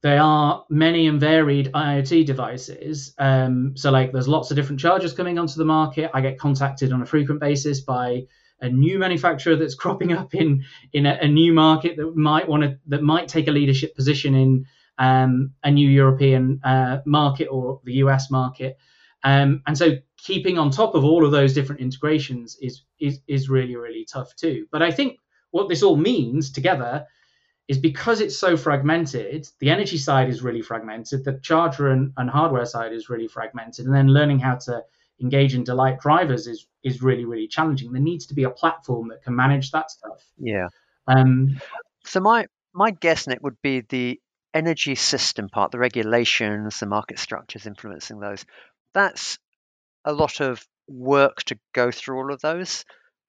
There 0.07 0.23
are 0.23 0.64
many 0.71 1.09
and 1.09 1.19
varied 1.19 1.73
IoT 1.73 2.27
devices. 2.27 3.12
Um, 3.19 3.77
so, 3.77 3.90
like, 3.90 4.12
there's 4.12 4.29
lots 4.29 4.53
of 4.53 4.57
different 4.57 4.81
chargers 4.81 5.12
coming 5.12 5.37
onto 5.37 5.57
the 5.57 5.64
market. 5.64 6.12
I 6.14 6.21
get 6.21 6.38
contacted 6.38 6.92
on 6.92 7.03
a 7.03 7.07
frequent 7.07 7.40
basis 7.40 7.81
by 7.81 8.27
a 8.61 8.69
new 8.69 9.01
manufacturer 9.01 9.57
that's 9.57 9.75
cropping 9.83 10.12
up 10.12 10.33
in 10.33 10.64
in 10.92 11.07
a, 11.07 11.19
a 11.23 11.27
new 11.27 11.53
market 11.53 11.97
that 11.97 12.14
might 12.14 12.49
want 12.49 12.62
to 12.62 12.79
that 12.87 13.03
might 13.03 13.27
take 13.27 13.49
a 13.49 13.51
leadership 13.51 13.97
position 13.97 14.37
in 14.37 14.66
um, 14.99 15.55
a 15.64 15.73
new 15.73 15.90
European 15.90 16.61
uh, 16.62 16.99
market 17.05 17.49
or 17.49 17.81
the 17.83 17.95
US 17.95 18.31
market. 18.31 18.79
Um, 19.25 19.62
and 19.66 19.77
so 19.77 19.97
keeping 20.19 20.57
on 20.57 20.71
top 20.71 20.95
of 20.95 21.05
all 21.05 21.25
of 21.25 21.33
those 21.33 21.53
different 21.53 21.81
integrations 21.81 22.57
is, 22.61 22.83
is 23.01 23.19
is 23.27 23.49
really 23.49 23.75
really 23.75 24.07
tough 24.09 24.37
too. 24.37 24.69
But 24.71 24.83
I 24.83 24.92
think 24.92 25.19
what 25.51 25.69
this 25.69 25.83
all 25.83 25.97
means 25.97 26.53
together 26.53 27.07
is 27.69 27.79
because 27.79 28.21
it's 28.21 28.39
so 28.39 28.57
fragmented, 28.57 29.49
the 29.59 29.71
energy 29.71 29.99
side 29.99 30.29
is 30.29 30.43
really 30.43 30.63
fragmented, 30.63 31.25
the 31.25 31.39
charger 31.43 31.89
and, 31.89 32.13
and 32.17 32.31
hardware 32.31 32.65
side 32.65 32.93
is 32.93 33.09
really 33.09 33.29
fragmented, 33.29 33.87
and 33.87 33.95
then 33.95 34.09
learning 34.09 34.39
how 34.39 34.55
to 34.55 34.83
engage 35.21 35.55
and 35.55 35.65
delight 35.65 35.99
drivers 36.01 36.47
is 36.47 36.67
is 36.85 37.03
really 37.03 37.25
really 37.25 37.49
challenging. 37.49 37.93
There 37.93 38.03
needs 38.03 38.27
to 38.27 38.35
be 38.35 38.45
a 38.45 38.51
platform 38.51 39.09
that 39.09 39.23
can 39.23 39.35
manage 39.35 39.71
that 39.73 39.91
stuff. 39.91 40.23
Yeah. 40.39 40.69
Um, 41.07 41.61
so 42.05 42.21
my 42.21 42.47
my 42.73 42.91
guess, 42.91 43.27
Nick, 43.27 43.43
would 43.43 43.61
be 43.63 43.81
the 43.81 44.21
energy 44.55 44.95
system 44.95 45.49
part, 45.49 45.71
the 45.71 45.79
regulations, 45.79 46.81
the 46.81 46.87
market 46.87 47.19
structures 47.19 47.67
influencing 47.67 48.21
those, 48.21 48.45
that's 48.95 49.39
a 50.05 50.13
lot 50.13 50.41
of 50.41 50.67
work 50.89 51.43
to 51.45 51.59
go 51.75 51.91
through 51.91 52.17
all 52.17 52.33
of 52.33 52.41
those. 52.41 52.85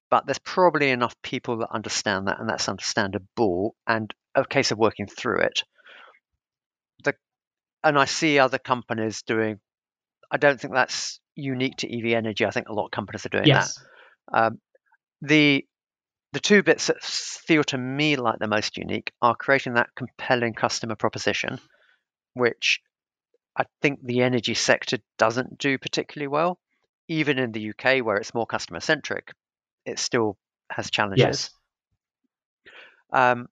But 0.10 0.26
there's 0.26 0.40
probably 0.40 0.90
enough 0.90 1.16
people 1.22 1.58
that 1.58 1.72
understand 1.72 2.28
that, 2.28 2.40
and 2.40 2.50
that's 2.50 2.70
understandable, 2.70 3.76
and 3.86 4.14
a 4.38 4.46
case 4.46 4.72
of 4.72 4.78
working 4.78 5.08
through 5.08 5.42
it. 5.42 5.64
The, 7.04 7.14
and 7.84 7.98
I 7.98 8.06
see 8.06 8.40
other 8.40 8.60
companies 8.60 9.24
doing. 9.24 9.60
I 10.32 10.38
don't 10.38 10.60
think 10.60 10.74
that's 10.74 11.20
unique 11.36 11.78
to 11.78 11.98
EV 11.98 12.18
energy. 12.18 12.46
I 12.46 12.52
think 12.52 12.70
a 12.70 12.74
lot 12.74 12.86
of 12.86 12.92
companies 12.92 13.26
are 13.26 13.30
doing 13.30 13.46
yes. 13.46 13.80
that. 14.32 14.46
Um, 14.46 14.60
the 15.22 15.66
the 16.34 16.40
two 16.40 16.62
bits 16.62 16.88
that 16.88 17.02
feel 17.04 17.64
to 17.66 17.78
me 17.78 18.16
like 18.16 18.40
the 18.40 18.48
most 18.48 18.78
unique 18.78 19.12
are 19.22 19.36
creating 19.36 19.76
that 19.76 19.90
compelling 19.96 20.54
customer 20.54 20.96
proposition, 20.96 21.60
which 22.34 22.82
I 23.56 23.66
think 23.82 24.00
the 24.04 24.22
energy 24.22 24.54
sector 24.54 24.98
doesn't 25.18 25.58
do 25.58 25.78
particularly 25.78 26.28
well. 26.28 26.60
Even 27.08 27.40
in 27.40 27.54
the 27.54 27.70
UK, 27.70 28.06
where 28.06 28.18
it's 28.18 28.34
more 28.34 28.46
customer 28.46 28.82
centric, 28.82 29.32
it 29.86 29.98
still 29.98 30.38
has 30.70 30.92
challenges. 30.92 31.50
Yes. 32.66 32.72
Um, 33.14 33.48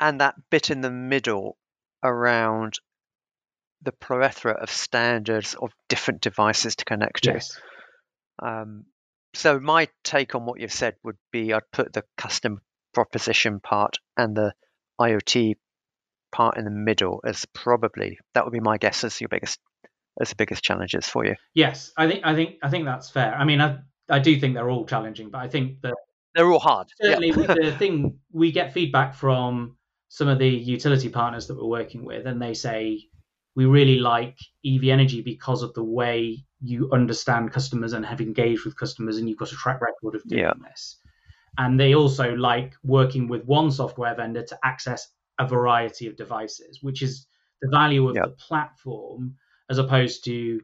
and 0.00 0.20
that 0.20 0.34
bit 0.50 0.70
in 0.70 0.80
the 0.80 0.90
middle 0.90 1.56
around 2.02 2.74
the 3.82 3.92
plethora 3.92 4.52
of 4.52 4.70
standards 4.70 5.54
of 5.54 5.72
different 5.88 6.20
devices 6.20 6.76
to 6.76 6.84
connect 6.84 7.26
yes. 7.26 7.58
to. 8.40 8.46
Um, 8.46 8.84
so 9.34 9.60
my 9.60 9.88
take 10.02 10.34
on 10.34 10.46
what 10.46 10.60
you've 10.60 10.72
said 10.72 10.94
would 11.04 11.16
be 11.30 11.52
I'd 11.52 11.70
put 11.72 11.92
the 11.92 12.04
custom 12.16 12.60
proposition 12.94 13.60
part 13.60 13.98
and 14.16 14.34
the 14.34 14.52
IoT 15.00 15.56
part 16.32 16.56
in 16.56 16.64
the 16.64 16.70
middle 16.70 17.20
as 17.24 17.44
probably 17.52 18.18
that 18.34 18.44
would 18.44 18.52
be 18.52 18.60
my 18.60 18.78
guess 18.78 19.04
as 19.04 19.20
your 19.20 19.28
biggest 19.28 19.60
as 20.20 20.30
the 20.30 20.36
biggest 20.36 20.64
challenges 20.64 21.06
for 21.06 21.24
you. 21.24 21.34
Yes, 21.54 21.92
I 21.96 22.08
think 22.08 22.24
I 22.24 22.34
think 22.34 22.56
I 22.62 22.70
think 22.70 22.86
that's 22.86 23.10
fair. 23.10 23.34
I 23.34 23.44
mean, 23.44 23.60
I 23.60 23.78
I 24.08 24.18
do 24.18 24.38
think 24.40 24.54
they're 24.54 24.70
all 24.70 24.86
challenging, 24.86 25.30
but 25.30 25.38
I 25.38 25.48
think 25.48 25.82
that 25.82 25.94
they're 26.34 26.50
all 26.50 26.58
hard. 26.58 26.88
Certainly, 27.00 27.28
yeah. 27.28 27.54
the 27.54 27.76
thing 27.78 28.18
we 28.32 28.52
get 28.52 28.72
feedback 28.72 29.14
from 29.14 29.75
some 30.08 30.28
of 30.28 30.38
the 30.38 30.48
utility 30.48 31.08
partners 31.08 31.46
that 31.46 31.56
we're 31.56 31.66
working 31.66 32.04
with, 32.04 32.26
and 32.26 32.40
they 32.40 32.54
say 32.54 33.08
we 33.56 33.64
really 33.64 33.98
like 33.98 34.38
EV 34.64 34.84
Energy 34.84 35.22
because 35.22 35.62
of 35.62 35.72
the 35.74 35.82
way 35.82 36.44
you 36.60 36.90
understand 36.92 37.52
customers 37.52 37.94
and 37.94 38.04
have 38.04 38.20
engaged 38.20 38.64
with 38.64 38.76
customers 38.76 39.16
and 39.16 39.28
you've 39.28 39.38
got 39.38 39.50
a 39.50 39.56
track 39.56 39.80
record 39.80 40.14
of 40.14 40.22
doing 40.24 40.42
yeah. 40.42 40.52
this. 40.68 40.98
And 41.58 41.80
they 41.80 41.94
also 41.94 42.34
like 42.34 42.74
working 42.84 43.28
with 43.28 43.44
one 43.44 43.70
software 43.70 44.14
vendor 44.14 44.42
to 44.42 44.58
access 44.62 45.08
a 45.38 45.46
variety 45.46 46.06
of 46.06 46.16
devices, 46.16 46.82
which 46.82 47.02
is 47.02 47.26
the 47.62 47.68
value 47.68 48.06
of 48.08 48.16
yeah. 48.16 48.22
the 48.26 48.32
platform 48.32 49.36
as 49.70 49.78
opposed 49.78 50.24
to 50.24 50.60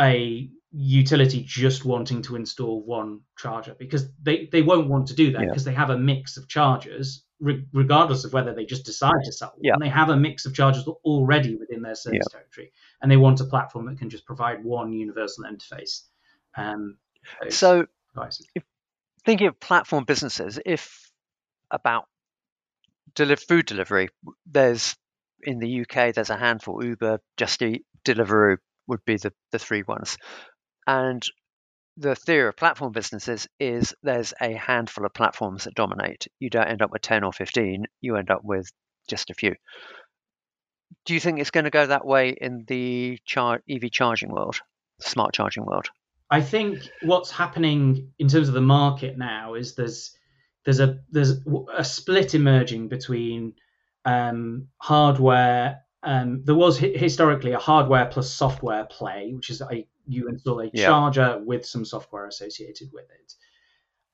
a 0.00 0.48
utility 0.70 1.42
just 1.44 1.84
wanting 1.84 2.22
to 2.22 2.36
install 2.36 2.84
one 2.84 3.20
charger 3.38 3.74
because 3.78 4.08
they, 4.22 4.48
they 4.50 4.62
won't 4.62 4.88
want 4.88 5.08
to 5.08 5.14
do 5.14 5.32
that 5.32 5.42
yeah. 5.42 5.48
because 5.48 5.64
they 5.64 5.74
have 5.74 5.90
a 5.90 5.98
mix 5.98 6.36
of 6.36 6.48
chargers 6.48 7.23
re- 7.40 7.64
regardless 7.72 8.24
of 8.24 8.32
whether 8.32 8.54
they 8.54 8.64
just 8.64 8.84
decide 8.84 9.22
to 9.24 9.32
sell 9.32 9.54
yeah. 9.60 9.74
And 9.74 9.82
they 9.82 9.88
have 9.88 10.08
a 10.08 10.16
mix 10.16 10.46
of 10.46 10.54
chargers 10.54 10.86
already 10.86 11.56
within 11.56 11.82
their 11.82 11.94
service 11.94 12.26
yeah. 12.30 12.38
territory, 12.38 12.72
and 13.02 13.10
they 13.10 13.16
want 13.16 13.40
a 13.40 13.44
platform 13.44 13.86
that 13.86 13.98
can 13.98 14.10
just 14.10 14.26
provide 14.26 14.64
one 14.64 14.92
universal 14.92 15.44
interface. 15.44 16.02
Um, 16.56 16.96
so, 17.48 17.86
if, 18.54 18.62
thinking 19.24 19.48
of 19.48 19.58
platform 19.58 20.04
businesses, 20.04 20.58
if 20.64 21.10
about 21.70 22.06
deli- 23.14 23.36
food 23.36 23.66
delivery, 23.66 24.08
there's 24.46 24.96
in 25.42 25.58
the 25.58 25.80
UK 25.82 26.14
there's 26.14 26.30
a 26.30 26.36
handful. 26.36 26.84
Uber, 26.84 27.20
Just 27.36 27.62
Eat, 27.62 27.84
Deliveroo 28.04 28.58
would 28.86 29.04
be 29.04 29.16
the 29.16 29.32
the 29.50 29.58
three 29.58 29.82
ones, 29.82 30.16
and 30.86 31.24
the 31.96 32.14
theory 32.16 32.48
of 32.48 32.56
platform 32.56 32.92
businesses 32.92 33.46
is 33.60 33.94
there's 34.02 34.34
a 34.40 34.52
handful 34.52 35.06
of 35.06 35.14
platforms 35.14 35.64
that 35.64 35.74
dominate. 35.74 36.26
You 36.40 36.50
don't 36.50 36.66
end 36.66 36.82
up 36.82 36.90
with 36.90 37.02
10 37.02 37.24
or 37.24 37.32
15, 37.32 37.84
you 38.00 38.16
end 38.16 38.30
up 38.30 38.44
with 38.44 38.70
just 39.08 39.30
a 39.30 39.34
few. 39.34 39.54
Do 41.04 41.14
you 41.14 41.20
think 41.20 41.38
it's 41.38 41.50
going 41.50 41.64
to 41.64 41.70
go 41.70 41.86
that 41.86 42.06
way 42.06 42.30
in 42.30 42.64
the 42.66 43.18
char- 43.24 43.62
EV 43.68 43.90
charging 43.90 44.30
world, 44.30 44.56
smart 45.00 45.34
charging 45.34 45.64
world? 45.64 45.86
I 46.30 46.40
think 46.40 46.88
what's 47.02 47.30
happening 47.30 48.12
in 48.18 48.28
terms 48.28 48.48
of 48.48 48.54
the 48.54 48.60
market 48.60 49.18
now 49.18 49.54
is 49.54 49.74
there's 49.74 50.16
there's 50.64 50.80
a 50.80 50.98
there's 51.10 51.34
a 51.76 51.84
split 51.84 52.34
emerging 52.34 52.88
between 52.88 53.54
um, 54.04 54.68
hardware. 54.78 55.82
Um, 56.02 56.42
there 56.44 56.54
was 56.54 56.78
historically 56.78 57.52
a 57.52 57.58
hardware 57.58 58.06
plus 58.06 58.32
software 58.32 58.84
play, 58.84 59.32
which 59.34 59.50
is 59.50 59.60
a 59.60 59.86
you 60.06 60.28
install 60.28 60.60
a 60.60 60.70
yeah. 60.72 60.86
charger 60.86 61.40
with 61.44 61.64
some 61.64 61.84
software 61.84 62.26
associated 62.26 62.90
with 62.92 63.04
it. 63.04 63.34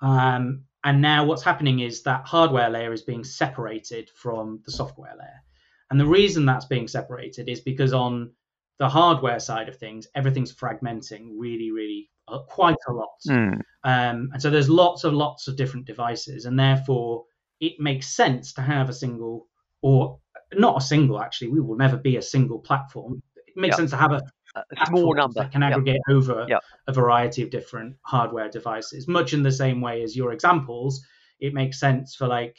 Um, 0.01 0.65
and 0.85 1.03
now 1.03 1.25
what's 1.25 1.43
happening 1.43 1.81
is 1.81 2.03
that 2.03 2.27
hardware 2.27 2.71
layer 2.71 2.93
is 2.93 3.03
being 3.03 3.25
separated 3.25 4.11
from 4.15 4.61
the 4.65 4.73
software 4.73 5.15
layer. 5.19 5.43
And 5.91 6.01
the 6.01 6.07
reason 6.07 6.47
that's 6.47 6.65
being 6.65 6.89
separated 6.89 7.49
is 7.49 7.61
because 7.61 7.93
on 7.93 8.31
the 8.79 8.89
hardware 8.89 9.41
side 9.41 9.69
of 9.69 9.77
things, 9.77 10.07
everything's 10.15 10.55
fragmenting 10.55 11.33
really, 11.37 11.71
really 11.71 12.11
uh, 12.29 12.39
quite 12.41 12.77
a 12.89 12.93
lot. 12.93 13.09
Mm. 13.29 13.61
Um, 13.85 14.31
and 14.33 14.41
so 14.41 14.49
there's 14.51 14.71
lots 14.71 15.05
of 15.05 15.13
lots 15.13 15.49
of 15.49 15.57
different 15.57 15.87
devices, 15.87 16.47
and 16.47 16.59
therefore 16.59 17.25
it 17.61 17.79
makes 17.79 18.09
sense 18.09 18.53
to 18.55 18.63
have 18.63 18.89
a 18.89 18.93
single 18.93 19.49
or 19.83 20.19
not 20.55 20.79
a 20.79 20.81
single 20.81 21.21
actually 21.21 21.49
we 21.49 21.61
will 21.61 21.77
never 21.77 21.97
be 21.97 22.17
a 22.17 22.23
single 22.23 22.59
platform 22.59 23.23
it 23.37 23.57
makes 23.57 23.77
sense 23.77 23.91
to 23.91 23.97
have 23.97 24.13
a 24.13 24.23
a 24.57 24.87
small 24.87 25.15
number 25.15 25.41
that 25.41 25.53
can 25.53 25.63
aggregate 25.63 26.01
yep. 26.09 26.17
over 26.17 26.47
yep. 26.49 26.63
a 26.87 26.93
variety 26.93 27.43
of 27.43 27.51
different 27.51 27.97
hardware 28.03 28.49
devices. 28.49 29.07
Much 29.07 29.33
in 29.33 29.43
the 29.43 29.53
same 29.53 29.81
way 29.81 30.03
as 30.03 30.17
your 30.17 30.33
examples, 30.33 31.05
it 31.39 31.55
makes 31.55 31.79
sense 31.79 32.15
for 32.15 32.27
like 32.27 32.57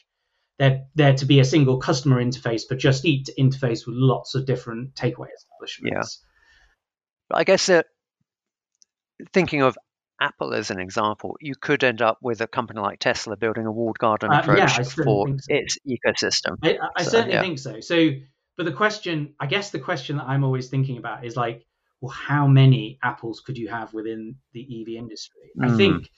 there 0.57 0.85
there 0.95 1.15
to 1.15 1.25
be 1.25 1.39
a 1.39 1.45
single 1.45 1.77
customer 1.77 2.23
interface 2.23 2.67
for 2.67 2.75
Just 2.75 3.05
Eat 3.05 3.25
to 3.25 3.33
interface 3.33 3.85
with 3.85 3.95
lots 3.95 4.35
of 4.35 4.45
different 4.45 4.95
takeaway 4.95 5.27
establishments. 5.35 6.23
Yeah. 7.31 7.37
I 7.37 7.43
guess 7.43 7.69
uh, 7.69 7.83
thinking 9.33 9.61
of 9.61 9.77
Apple 10.21 10.53
as 10.53 10.69
an 10.69 10.79
example, 10.79 11.35
you 11.41 11.55
could 11.55 11.83
end 11.83 12.01
up 12.01 12.19
with 12.21 12.41
a 12.41 12.47
company 12.47 12.79
like 12.79 12.99
Tesla 12.99 13.35
building 13.35 13.65
a 13.65 13.71
walled 13.71 13.97
garden 13.97 14.31
approach 14.31 14.59
uh, 14.59 14.61
yeah, 14.77 14.83
for 14.83 15.27
so. 15.27 15.37
its 15.47 15.79
ecosystem. 15.87 16.57
I, 16.63 16.77
I 16.95 17.03
so, 17.03 17.09
certainly 17.09 17.33
yeah. 17.33 17.41
think 17.41 17.57
so. 17.57 17.79
So, 17.79 18.11
but 18.55 18.65
the 18.65 18.71
question, 18.71 19.33
I 19.39 19.47
guess, 19.47 19.71
the 19.71 19.79
question 19.79 20.17
that 20.17 20.25
I'm 20.25 20.43
always 20.43 20.69
thinking 20.69 20.97
about 20.97 21.25
is 21.25 21.35
like, 21.35 21.65
well, 22.01 22.11
how 22.11 22.47
many 22.47 22.99
apples 23.03 23.41
could 23.41 23.57
you 23.57 23.69
have 23.69 23.93
within 23.93 24.35
the 24.53 24.61
EV 24.61 24.95
industry? 24.95 25.51
Mm. 25.57 25.65
I 25.65 25.69
hmm. 25.69 25.77
think 25.77 26.09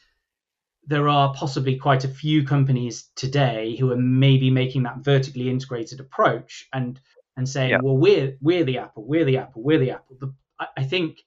there 0.85 1.07
are 1.07 1.33
possibly 1.33 1.77
quite 1.77 2.03
a 2.03 2.07
few 2.07 2.43
companies 2.43 3.09
today 3.15 3.75
who 3.77 3.91
are 3.91 3.97
maybe 3.97 4.49
making 4.49 4.83
that 4.83 4.97
vertically 4.97 5.49
integrated 5.49 5.99
approach 5.99 6.67
and 6.73 6.99
and 7.35 7.49
saying, 7.49 7.71
yep. 7.71 7.81
well, 7.81 7.97
we're 7.97 8.37
we're 8.41 8.63
the 8.63 8.77
Apple, 8.77 9.05
we're 9.05 9.25
the 9.25 9.37
Apple, 9.37 9.63
we're 9.63 9.79
the 9.79 9.91
Apple. 9.91 10.17
The, 10.19 10.33
I, 10.59 10.67
I 10.77 10.83
think 10.83 11.19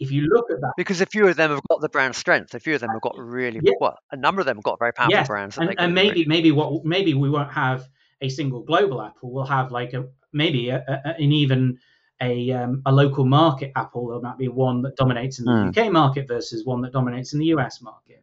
if 0.00 0.10
you 0.10 0.22
look 0.22 0.50
at 0.50 0.60
that, 0.60 0.72
because 0.76 1.00
a 1.00 1.06
few 1.06 1.28
of 1.28 1.36
them 1.36 1.50
have 1.50 1.62
got 1.68 1.80
the 1.80 1.88
brand 1.88 2.16
strength, 2.16 2.54
a 2.54 2.60
few 2.60 2.74
of 2.74 2.80
them 2.80 2.90
have 2.90 3.02
got 3.02 3.16
really 3.16 3.60
yeah. 3.62 3.72
well, 3.80 3.98
a 4.10 4.16
number 4.16 4.40
of 4.40 4.46
them 4.46 4.56
have 4.56 4.64
got 4.64 4.78
very 4.78 4.92
powerful 4.92 5.12
yes. 5.12 5.28
brands, 5.28 5.58
and, 5.58 5.74
and 5.78 5.94
maybe 5.94 6.24
maybe 6.26 6.50
what 6.50 6.84
maybe 6.84 7.14
we 7.14 7.30
won't 7.30 7.52
have 7.52 7.86
a 8.20 8.28
single 8.28 8.62
global 8.62 9.02
Apple. 9.02 9.32
We'll 9.32 9.44
have 9.44 9.70
like 9.70 9.92
a 9.92 10.06
maybe 10.32 10.70
a, 10.70 10.82
a, 10.88 11.08
an 11.20 11.32
even 11.32 11.78
a 12.22 12.50
um, 12.52 12.82
a 12.86 12.92
local 12.92 13.24
market 13.24 13.72
Apple. 13.76 14.08
There 14.08 14.20
might 14.20 14.38
be 14.38 14.48
one 14.48 14.82
that 14.82 14.96
dominates 14.96 15.38
in 15.38 15.44
the 15.44 15.50
mm. 15.50 15.76
UK 15.76 15.92
market 15.92 16.28
versus 16.28 16.64
one 16.64 16.80
that 16.82 16.92
dominates 16.92 17.32
in 17.32 17.40
the 17.40 17.46
US 17.46 17.82
market. 17.82 18.22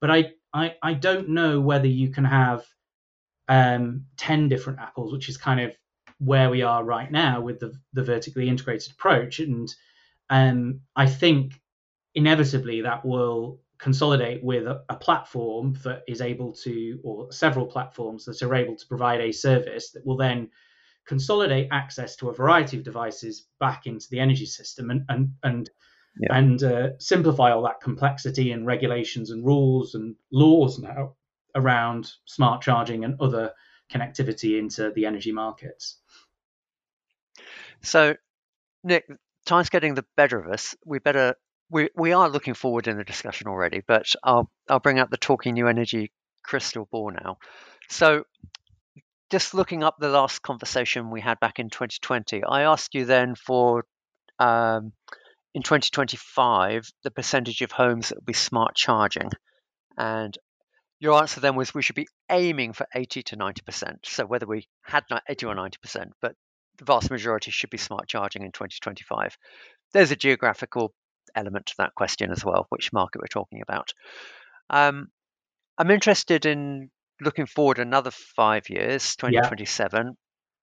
But 0.00 0.10
I 0.10 0.32
I, 0.52 0.74
I 0.82 0.94
don't 0.94 1.28
know 1.28 1.60
whether 1.60 1.86
you 1.86 2.10
can 2.10 2.24
have 2.24 2.64
um, 3.48 4.06
ten 4.16 4.48
different 4.48 4.80
Apples, 4.80 5.12
which 5.12 5.28
is 5.28 5.36
kind 5.36 5.60
of 5.60 5.76
where 6.18 6.48
we 6.48 6.62
are 6.62 6.82
right 6.82 7.10
now 7.10 7.40
with 7.40 7.60
the 7.60 7.72
the 7.92 8.02
vertically 8.02 8.48
integrated 8.48 8.92
approach 8.92 9.40
and 9.40 9.74
um, 10.30 10.80
I 10.96 11.06
think 11.06 11.60
inevitably 12.14 12.82
that 12.82 13.04
will 13.04 13.60
consolidate 13.78 14.42
with 14.42 14.66
a, 14.66 14.82
a, 14.88 14.96
platform 14.96 15.76
that 15.84 16.02
is 16.08 16.20
able 16.20 16.52
to, 16.52 16.98
or 17.02 17.30
several 17.32 17.66
platforms 17.66 18.24
that 18.24 18.40
are 18.42 18.54
able 18.54 18.76
to 18.76 18.86
provide 18.86 19.20
a 19.20 19.32
service 19.32 19.90
that 19.90 20.06
will 20.06 20.16
then 20.16 20.48
consolidate 21.06 21.68
access 21.70 22.16
to 22.16 22.30
a 22.30 22.34
variety 22.34 22.76
of 22.76 22.84
devices 22.84 23.46
back 23.60 23.86
into 23.86 24.06
the 24.10 24.20
energy 24.20 24.46
system 24.46 24.90
and 24.90 25.04
and 25.08 25.30
and 25.42 25.70
yeah. 26.18 26.36
and 26.36 26.62
uh, 26.62 26.88
simplify 26.98 27.50
all 27.50 27.62
that 27.62 27.80
complexity 27.80 28.52
and 28.52 28.66
regulations 28.66 29.30
and 29.30 29.44
rules 29.44 29.94
and 29.94 30.14
laws 30.32 30.78
now 30.78 31.14
around 31.54 32.10
smart 32.24 32.62
charging 32.62 33.04
and 33.04 33.20
other 33.20 33.52
connectivity 33.92 34.58
into 34.58 34.90
the 34.94 35.06
energy 35.06 35.32
markets. 35.32 35.98
So, 37.82 38.16
Nick, 38.82 39.06
time's 39.44 39.68
getting 39.68 39.94
the 39.94 40.04
better 40.16 40.38
of 40.38 40.50
us. 40.50 40.74
We 40.84 40.98
better 40.98 41.36
we 41.70 41.90
we 41.96 42.12
are 42.12 42.28
looking 42.28 42.54
forward 42.54 42.88
in 42.88 42.96
the 42.96 43.04
discussion 43.04 43.48
already, 43.48 43.82
but 43.86 44.14
I'll 44.22 44.50
I'll 44.68 44.80
bring 44.80 44.98
out 44.98 45.10
the 45.10 45.16
talking 45.16 45.54
new 45.54 45.68
energy 45.68 46.12
crystal 46.42 46.88
ball 46.90 47.10
now. 47.10 47.38
So 47.88 48.24
just 49.34 49.52
looking 49.52 49.82
up 49.82 49.96
the 49.98 50.08
last 50.08 50.42
conversation 50.42 51.10
we 51.10 51.20
had 51.20 51.40
back 51.40 51.58
in 51.58 51.68
2020, 51.68 52.44
I 52.44 52.62
asked 52.62 52.94
you 52.94 53.04
then 53.04 53.34
for 53.34 53.84
um, 54.38 54.92
in 55.52 55.64
2025 55.64 56.88
the 57.02 57.10
percentage 57.10 57.60
of 57.60 57.72
homes 57.72 58.10
that 58.10 58.18
will 58.18 58.24
be 58.24 58.32
smart 58.32 58.76
charging, 58.76 59.30
and 59.98 60.38
your 61.00 61.18
answer 61.20 61.40
then 61.40 61.56
was 61.56 61.74
we 61.74 61.82
should 61.82 61.96
be 61.96 62.06
aiming 62.30 62.74
for 62.74 62.86
80 62.94 63.24
to 63.24 63.36
90 63.36 63.62
percent. 63.62 63.98
So 64.04 64.24
whether 64.24 64.46
we 64.46 64.68
had 64.84 65.02
80 65.28 65.46
or 65.46 65.56
90 65.56 65.78
percent, 65.82 66.12
but 66.22 66.36
the 66.78 66.84
vast 66.84 67.10
majority 67.10 67.50
should 67.50 67.70
be 67.70 67.76
smart 67.76 68.06
charging 68.06 68.42
in 68.42 68.52
2025. 68.52 69.36
There's 69.92 70.12
a 70.12 70.16
geographical 70.16 70.94
element 71.34 71.66
to 71.66 71.74
that 71.78 71.96
question 71.96 72.30
as 72.30 72.44
well, 72.44 72.66
which 72.68 72.92
market 72.92 73.20
we're 73.20 73.26
talking 73.26 73.62
about. 73.62 73.94
Um, 74.70 75.08
I'm 75.76 75.90
interested 75.90 76.46
in 76.46 76.90
looking 77.20 77.46
forward 77.46 77.78
another 77.78 78.10
five 78.10 78.68
years, 78.68 79.16
2027. 79.16 80.06
Yeah. 80.06 80.12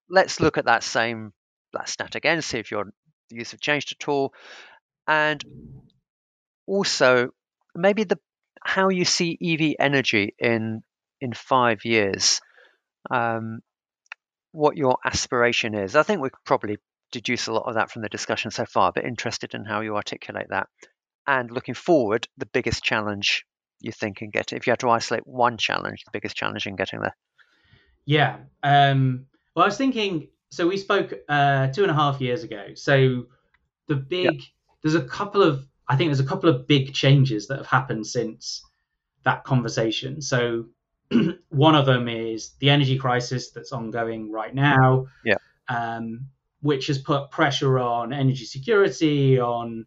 Let's 0.09 0.39
look 0.39 0.57
at 0.57 0.65
that 0.65 0.83
same 0.83 1.31
that 1.73 1.87
stat 1.87 2.15
again, 2.15 2.41
see 2.41 2.59
if 2.59 2.71
your 2.71 2.85
views 3.31 3.51
have 3.51 3.61
changed 3.61 3.95
at 3.97 4.07
all, 4.09 4.33
and 5.07 5.43
also 6.67 7.29
maybe 7.75 8.03
the 8.03 8.19
how 8.63 8.89
you 8.89 9.05
see 9.05 9.37
EV 9.41 9.75
energy 9.79 10.35
in 10.37 10.81
in 11.21 11.33
five 11.33 11.85
years. 11.85 12.41
Um, 13.09 13.61
what 14.51 14.77
your 14.77 14.97
aspiration 15.05 15.73
is. 15.73 15.95
I 15.95 16.03
think 16.03 16.21
we 16.21 16.29
could 16.29 16.43
probably 16.45 16.77
deduce 17.11 17.47
a 17.47 17.53
lot 17.53 17.67
of 17.67 17.75
that 17.75 17.91
from 17.91 18.01
the 18.01 18.09
discussion 18.09 18.51
so 18.51 18.65
far, 18.65 18.91
but 18.93 19.05
interested 19.05 19.53
in 19.53 19.65
how 19.65 19.81
you 19.81 19.95
articulate 19.95 20.47
that. 20.49 20.67
And 21.25 21.49
looking 21.51 21.75
forward, 21.75 22.27
the 22.37 22.45
biggest 22.47 22.83
challenge 22.83 23.45
you 23.81 23.91
think 23.91 24.21
in 24.21 24.29
getting, 24.29 24.57
if 24.57 24.67
you 24.67 24.71
had 24.71 24.79
to 24.79 24.89
isolate 24.89 25.25
one 25.25 25.57
challenge, 25.57 26.03
the 26.03 26.11
biggest 26.11 26.35
challenge 26.35 26.65
in 26.67 26.75
getting 26.75 27.01
there. 27.01 27.15
Yeah. 28.05 28.37
Um, 28.63 29.25
well, 29.55 29.63
I 29.63 29.67
was 29.67 29.77
thinking, 29.77 30.27
so 30.49 30.67
we 30.67 30.77
spoke 30.77 31.13
uh, 31.29 31.67
two 31.67 31.83
and 31.83 31.91
a 31.91 31.95
half 31.95 32.21
years 32.21 32.43
ago. 32.43 32.67
So 32.75 33.25
the 33.87 33.95
big, 33.95 34.33
yep. 34.33 34.41
there's 34.83 34.95
a 34.95 35.03
couple 35.03 35.41
of, 35.41 35.65
I 35.87 35.95
think 35.95 36.09
there's 36.09 36.19
a 36.19 36.25
couple 36.25 36.49
of 36.49 36.67
big 36.67 36.93
changes 36.93 37.47
that 37.47 37.57
have 37.57 37.67
happened 37.67 38.07
since 38.07 38.63
that 39.23 39.43
conversation. 39.43 40.21
So 40.21 40.65
one 41.49 41.75
of 41.75 41.85
them 41.85 42.07
is 42.07 42.51
the 42.59 42.69
energy 42.69 42.97
crisis 42.97 43.51
that's 43.51 43.71
ongoing 43.71 44.31
right 44.31 44.53
now, 44.53 45.07
yeah. 45.25 45.35
um, 45.67 46.27
which 46.61 46.87
has 46.87 46.97
put 46.97 47.31
pressure 47.31 47.79
on 47.79 48.13
energy 48.13 48.45
security, 48.45 49.39
on 49.39 49.85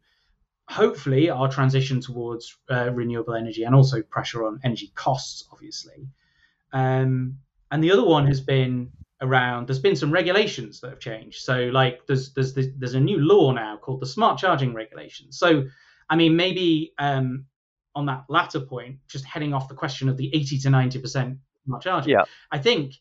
hopefully 0.68 1.30
our 1.30 1.50
transition 1.50 2.00
towards 2.00 2.56
uh, 2.70 2.90
renewable 2.92 3.34
energy, 3.34 3.64
and 3.64 3.74
also 3.74 4.02
pressure 4.02 4.44
on 4.44 4.60
energy 4.64 4.92
costs, 4.94 5.44
obviously. 5.52 6.08
Um, 6.72 7.38
and 7.70 7.82
the 7.82 7.92
other 7.92 8.04
one 8.04 8.26
has 8.26 8.40
been 8.40 8.90
around. 9.20 9.66
There's 9.66 9.80
been 9.80 9.96
some 9.96 10.12
regulations 10.12 10.80
that 10.80 10.90
have 10.90 11.00
changed. 11.00 11.42
So, 11.42 11.70
like, 11.72 12.06
there's 12.06 12.32
there's 12.32 12.54
there's 12.54 12.94
a 12.94 13.00
new 13.00 13.18
law 13.18 13.52
now 13.52 13.76
called 13.76 14.00
the 14.00 14.06
Smart 14.06 14.38
Charging 14.38 14.74
Regulation. 14.74 15.32
So, 15.32 15.64
I 16.10 16.16
mean, 16.16 16.36
maybe 16.36 16.92
um, 16.98 17.46
on 17.94 18.06
that 18.06 18.24
latter 18.28 18.60
point, 18.60 18.98
just 19.08 19.24
heading 19.24 19.54
off 19.54 19.68
the 19.68 19.74
question 19.74 20.08
of 20.08 20.16
the 20.16 20.30
80 20.34 20.58
to 20.60 20.68
90% 20.68 21.38
smart 21.64 21.82
charging. 21.82 22.12
Yeah. 22.12 22.24
I 22.50 22.58
think, 22.58 22.94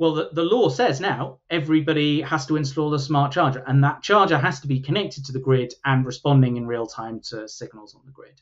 well, 0.00 0.14
the, 0.14 0.30
the 0.32 0.42
law 0.42 0.70
says 0.70 0.98
now 0.98 1.40
everybody 1.50 2.22
has 2.22 2.46
to 2.46 2.56
install 2.56 2.94
a 2.94 2.98
smart 2.98 3.32
charger, 3.32 3.62
and 3.66 3.84
that 3.84 4.02
charger 4.02 4.38
has 4.38 4.58
to 4.60 4.66
be 4.66 4.80
connected 4.80 5.26
to 5.26 5.32
the 5.32 5.38
grid 5.38 5.74
and 5.84 6.06
responding 6.06 6.56
in 6.56 6.66
real 6.66 6.86
time 6.86 7.20
to 7.28 7.46
signals 7.46 7.94
on 7.94 8.00
the 8.06 8.10
grid. 8.10 8.40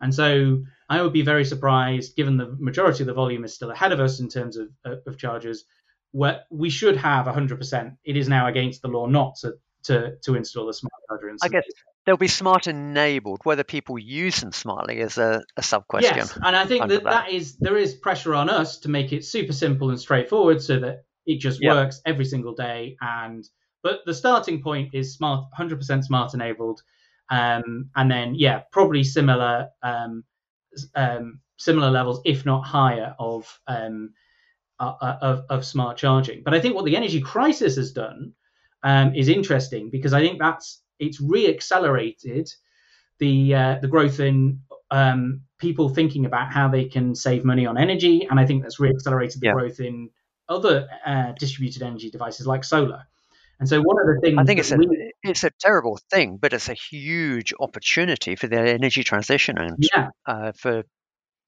And 0.00 0.12
so 0.12 0.64
I 0.88 1.00
would 1.00 1.12
be 1.12 1.22
very 1.22 1.44
surprised, 1.44 2.16
given 2.16 2.36
the 2.36 2.56
majority 2.58 3.04
of 3.04 3.06
the 3.06 3.14
volume 3.14 3.44
is 3.44 3.54
still 3.54 3.70
ahead 3.70 3.92
of 3.92 4.00
us 4.00 4.18
in 4.18 4.28
terms 4.28 4.56
of, 4.56 4.68
uh, 4.84 4.96
of 5.06 5.16
chargers, 5.16 5.64
where 6.10 6.42
we 6.50 6.70
should 6.70 6.96
have 6.96 7.26
100%. 7.26 7.96
It 8.02 8.16
is 8.16 8.28
now 8.28 8.48
against 8.48 8.82
the 8.82 8.88
law 8.88 9.06
not 9.06 9.36
to 9.42 9.54
to, 9.84 10.16
to 10.24 10.34
install 10.34 10.68
a 10.68 10.74
smart 10.74 10.92
charger. 11.08 11.32
I 11.40 11.48
guess 11.48 11.62
they'll 12.06 12.16
be 12.16 12.28
smart 12.28 12.66
enabled. 12.66 13.40
Whether 13.42 13.64
people 13.64 13.98
use 13.98 14.40
them 14.40 14.52
smartly 14.52 15.00
is 15.00 15.18
a, 15.18 15.42
a 15.56 15.62
sub 15.62 15.86
question. 15.88 16.16
Yes, 16.16 16.38
and 16.42 16.56
I 16.56 16.64
think 16.64 16.88
that, 16.88 17.02
that 17.02 17.04
that 17.04 17.30
is 17.30 17.56
there 17.56 17.76
is 17.76 17.94
pressure 17.94 18.34
on 18.34 18.48
us 18.48 18.78
to 18.80 18.88
make 18.88 19.12
it 19.12 19.24
super 19.24 19.52
simple 19.52 19.90
and 19.90 20.00
straightforward 20.00 20.62
so 20.62 20.78
that 20.78 21.04
it 21.26 21.40
just 21.40 21.60
yep. 21.60 21.74
works 21.74 22.00
every 22.06 22.24
single 22.24 22.54
day. 22.54 22.96
And 23.00 23.44
but 23.82 24.00
the 24.06 24.14
starting 24.14 24.62
point 24.62 24.94
is 24.94 25.14
smart, 25.14 25.46
100% 25.58 26.04
smart 26.04 26.34
enabled, 26.34 26.80
um, 27.30 27.90
and 27.94 28.10
then 28.10 28.34
yeah, 28.34 28.62
probably 28.72 29.04
similar 29.04 29.68
um, 29.82 30.24
um, 30.94 31.40
similar 31.58 31.90
levels, 31.90 32.20
if 32.24 32.46
not 32.46 32.62
higher, 32.62 33.14
of 33.18 33.60
um, 33.66 34.10
uh, 34.78 34.94
uh, 35.00 35.18
of, 35.20 35.44
of 35.50 35.66
smart 35.66 35.96
charging. 35.96 36.42
But 36.44 36.54
I 36.54 36.60
think 36.60 36.74
what 36.74 36.84
the 36.84 36.96
energy 36.96 37.20
crisis 37.20 37.76
has 37.76 37.92
done 37.92 38.32
um, 38.82 39.14
is 39.14 39.28
interesting 39.28 39.90
because 39.90 40.12
I 40.12 40.20
think 40.20 40.38
that's 40.38 40.82
it's 40.98 41.20
re-accelerated 41.20 42.52
the 43.18 43.54
uh, 43.54 43.78
the 43.80 43.88
growth 43.88 44.20
in 44.20 44.60
um, 44.90 45.42
people 45.58 45.88
thinking 45.88 46.26
about 46.26 46.52
how 46.52 46.68
they 46.68 46.84
can 46.84 47.14
save 47.14 47.44
money 47.44 47.66
on 47.66 47.78
energy, 47.78 48.26
and 48.28 48.38
I 48.38 48.46
think 48.46 48.62
that's 48.62 48.78
re-accelerated 48.78 49.40
the 49.40 49.46
yeah. 49.46 49.52
growth 49.52 49.80
in 49.80 50.10
other 50.48 50.88
uh, 51.04 51.32
distributed 51.38 51.82
energy 51.82 52.10
devices 52.10 52.46
like 52.46 52.64
solar. 52.64 53.04
And 53.58 53.68
so 53.68 53.80
one 53.80 53.96
of 53.98 54.06
the 54.06 54.20
things 54.20 54.36
I 54.38 54.44
think 54.44 54.60
it's 54.60 54.70
a 54.70 54.76
we, 54.76 55.12
it's 55.22 55.44
a 55.44 55.50
terrible 55.58 55.98
thing, 56.10 56.36
but 56.36 56.52
it's 56.52 56.68
a 56.68 56.74
huge 56.74 57.54
opportunity 57.58 58.36
for 58.36 58.48
the 58.48 58.60
energy 58.60 59.02
transition 59.02 59.56
and 59.58 59.76
yeah. 59.94 60.08
uh, 60.26 60.52
for 60.52 60.82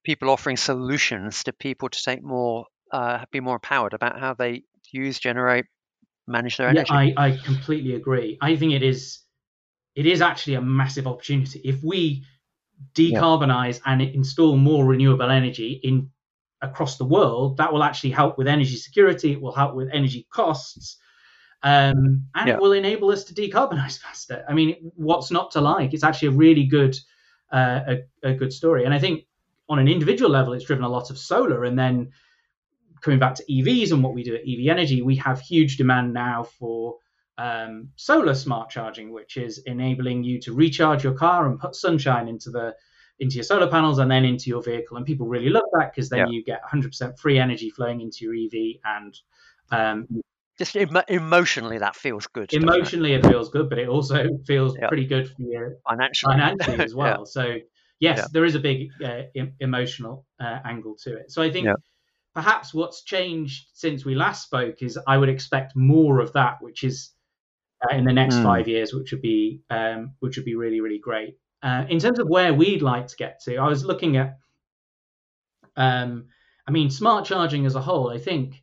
people 0.05 0.31
offering 0.31 0.57
solutions 0.57 1.45
to 1.45 1.53
people 1.53 1.91
to 1.91 2.03
take 2.03 2.23
more 2.23 2.65
uh, 2.93 3.25
be 3.31 3.41
more 3.41 3.57
empowered 3.57 3.93
about 3.93 4.19
how 4.19 4.33
they 4.33 4.63
use, 4.91 5.19
generate, 5.19 5.67
manage 6.27 6.57
their 6.57 6.69
energy. 6.69 6.87
Yeah, 6.91 6.97
I, 6.97 7.15
I 7.17 7.37
completely 7.37 7.95
agree. 7.95 8.39
I 8.41 8.57
think 8.57 8.73
it 8.73 8.83
is 8.83 9.19
it 9.99 10.07
is 10.07 10.23
actually 10.23 10.55
a 10.55 10.63
massive 10.63 11.09
opportunity. 11.09 11.61
If 11.65 11.83
we 11.83 12.25
decarbonize 12.95 13.81
yeah. 13.85 13.93
and 13.93 14.03
install 14.03 14.57
more 14.57 14.85
renewable 14.85 15.29
energy 15.29 15.81
in 15.83 16.09
across 16.63 16.99
the 16.99 17.05
world, 17.05 17.57
that 17.57 17.73
will 17.73 17.83
actually 17.83 18.11
help 18.11 18.39
with 18.39 18.47
energy 18.47 18.77
security. 18.77 19.33
It 19.33 19.41
will 19.41 19.51
help 19.53 19.75
with 19.75 19.89
energy 19.93 20.29
costs, 20.33 20.99
um, 21.65 22.29
and 22.37 22.47
yeah. 22.47 22.55
it 22.55 22.61
will 22.61 22.75
enable 22.75 23.11
us 23.11 23.25
to 23.25 23.35
decarbonize 23.35 23.99
faster. 24.07 24.45
I 24.49 24.55
mean, 24.55 24.93
what's 24.95 25.33
not 25.33 25.51
to 25.53 25.61
like? 25.61 25.93
It's 25.93 26.05
actually 26.05 26.29
a 26.29 26.39
really 26.47 26.67
good, 26.67 26.97
uh, 27.51 27.81
a, 27.89 28.29
a 28.31 28.35
good 28.35 28.53
story. 28.53 28.85
And 28.85 28.95
I 28.95 29.01
think 29.01 29.25
on 29.69 29.81
an 29.81 29.89
individual 29.89 30.31
level, 30.31 30.53
it's 30.53 30.65
driven 30.65 30.85
a 30.85 30.89
lot 30.89 31.11
of 31.11 31.19
solar. 31.19 31.65
And 31.65 31.77
then 31.77 32.13
coming 33.01 33.19
back 33.19 33.35
to 33.35 33.45
EVs 33.51 33.91
and 33.91 34.05
what 34.05 34.15
we 34.15 34.23
do 34.23 34.37
at 34.37 34.43
EV 34.43 34.69
Energy, 34.69 35.03
we 35.03 35.17
have 35.17 35.41
huge 35.41 35.77
demand 35.77 36.15
now 36.15 36.45
for 36.45 36.99
um, 37.39 37.89
solar 37.97 38.35
smart 38.35 38.69
charging, 38.69 39.13
which 39.13 39.37
is 39.37 39.59
enabling 39.59 40.25
you 40.25 40.41
to 40.41 40.53
recharge 40.53 41.05
your 41.05 41.15
car 41.15 41.47
and 41.47 41.59
put 41.59 41.75
sunshine 41.75 42.29
into 42.29 42.51
the 42.51 42.75
into 43.21 43.37
your 43.37 43.45
solar 43.45 43.69
panels 43.69 43.99
and 43.99 44.11
then 44.11 44.25
into 44.25 44.51
your 44.51 44.63
vehicle. 44.63 44.97
And 44.97 45.07
people 45.07 45.27
really 45.27 45.49
love 45.49 45.65
that 45.73 45.93
because 45.93 46.09
then 46.09 46.21
yeah. 46.21 46.27
you 46.29 46.45
get 46.45 46.61
100% 46.63 47.19
free 47.19 47.39
energy 47.39 47.71
flowing 47.71 48.01
into 48.01 48.25
your 48.25 48.35
EV 48.35 48.77
and 48.85 49.19
um, 49.73 50.23
just 50.57 50.77
em- 50.77 51.03
emotionally 51.09 51.79
that 51.79 51.97
feels 51.97 52.27
good. 52.29 52.53
Emotionally, 52.53 53.15
it? 53.15 53.25
it? 53.25 53.29
feels 53.29 53.49
good, 53.49 53.69
but 53.69 53.79
it 53.79 53.89
also 53.89 54.29
feels 54.47 54.77
yeah. 54.77 54.89
pretty 54.89 55.07
good 55.07 55.29
for 55.29 55.43
you 55.43 55.77
financially, 55.89 56.33
financially 56.33 56.79
as 56.79 56.95
well. 56.95 57.21
yeah. 57.21 57.25
So 57.25 57.57
yes, 58.01 58.31
there 58.31 58.45
is 58.45 58.55
a 58.55 58.61
big 58.61 58.91
uh, 59.05 59.23
emotional 59.61 60.27
uh, 60.41 60.59
angle 60.65 60.97
to 61.03 61.17
it. 61.17 61.31
So 61.31 61.43
I 61.43 61.51
think 61.51 61.69
perhaps 62.35 62.73
what's 62.75 63.03
changed 63.03 63.69
since 63.73 64.05
we 64.05 64.15
last 64.15 64.45
spoke 64.45 64.83
is 64.83 64.99
I 65.07 65.17
would 65.17 65.29
expect 65.29 65.75
more 65.75 66.21
of 66.21 66.33
that, 66.35 66.59
which 66.61 66.85
is 66.85 67.11
uh, 67.83 67.95
in 67.95 68.05
the 68.05 68.13
next 68.13 68.37
mm. 68.37 68.43
five 68.43 68.69
years, 68.69 68.93
which 68.93 69.13
would 69.13 69.23
be 69.23 69.61
um, 69.71 70.13
which 70.21 70.37
would 70.37 70.45
be 70.45 70.55
really 70.55 70.81
really 70.81 70.99
great. 70.99 71.37
Uh, 71.63 71.85
in 71.89 71.99
terms 71.99 72.19
of 72.19 72.29
where 72.29 72.55
we'd 72.55 72.83
like 72.83 73.09
to 73.09 73.17
get 73.17 73.41
to, 73.43 73.57
I 73.57 73.67
was 73.67 73.85
looking 73.85 74.17
at, 74.17 74.39
um, 75.77 76.27
I 76.67 76.71
mean, 76.71 76.89
smart 76.89 77.25
charging 77.25 77.67
as 77.67 77.75
a 77.75 77.81
whole. 77.81 78.11
I 78.11 78.19
think 78.19 78.63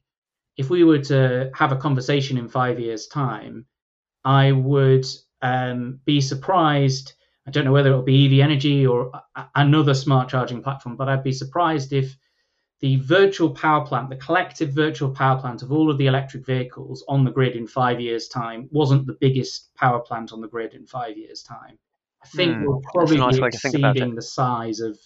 if 0.55 0.69
we 0.69 0.83
were 0.85 0.99
to 0.99 1.51
have 1.53 1.73
a 1.73 1.77
conversation 1.77 2.37
in 2.37 2.47
five 2.47 2.79
years' 2.79 3.07
time, 3.07 3.65
I 4.23 4.53
would 4.53 5.05
um, 5.41 5.99
be 6.05 6.21
surprised. 6.21 7.13
I 7.45 7.51
don't 7.51 7.65
know 7.65 7.73
whether 7.73 7.89
it'll 7.89 8.01
be 8.01 8.25
EV 8.25 8.43
Energy 8.43 8.87
or 8.87 9.11
a- 9.35 9.47
another 9.55 9.93
smart 9.93 10.29
charging 10.29 10.63
platform, 10.63 10.95
but 10.95 11.09
I'd 11.09 11.23
be 11.23 11.33
surprised 11.33 11.91
if 11.91 12.15
the 12.85 12.97
virtual 12.97 13.49
power 13.49 13.83
plant, 13.83 14.11
the 14.11 14.15
collective 14.15 14.69
virtual 14.69 15.09
power 15.09 15.41
plant 15.41 15.63
of 15.63 15.71
all 15.71 15.89
of 15.89 15.97
the 15.97 16.05
electric 16.05 16.45
vehicles 16.45 17.03
on 17.07 17.23
the 17.23 17.31
grid 17.31 17.55
in 17.55 17.65
five 17.65 17.99
years' 17.99 18.27
time, 18.27 18.69
wasn't 18.71 19.07
the 19.07 19.17
biggest 19.19 19.73
power 19.73 19.99
plant 19.99 20.31
on 20.31 20.39
the 20.39 20.47
grid 20.47 20.75
in 20.75 20.85
five 20.85 21.17
years' 21.17 21.41
time. 21.41 21.79
I 22.23 22.27
think 22.27 22.57
mm, 22.57 22.67
we'll 22.67 22.83
probably 22.93 23.17
nice 23.17 23.39
be 23.39 23.45
exceeding 23.47 24.13
the 24.13 24.21
size 24.21 24.81
of 24.81 24.99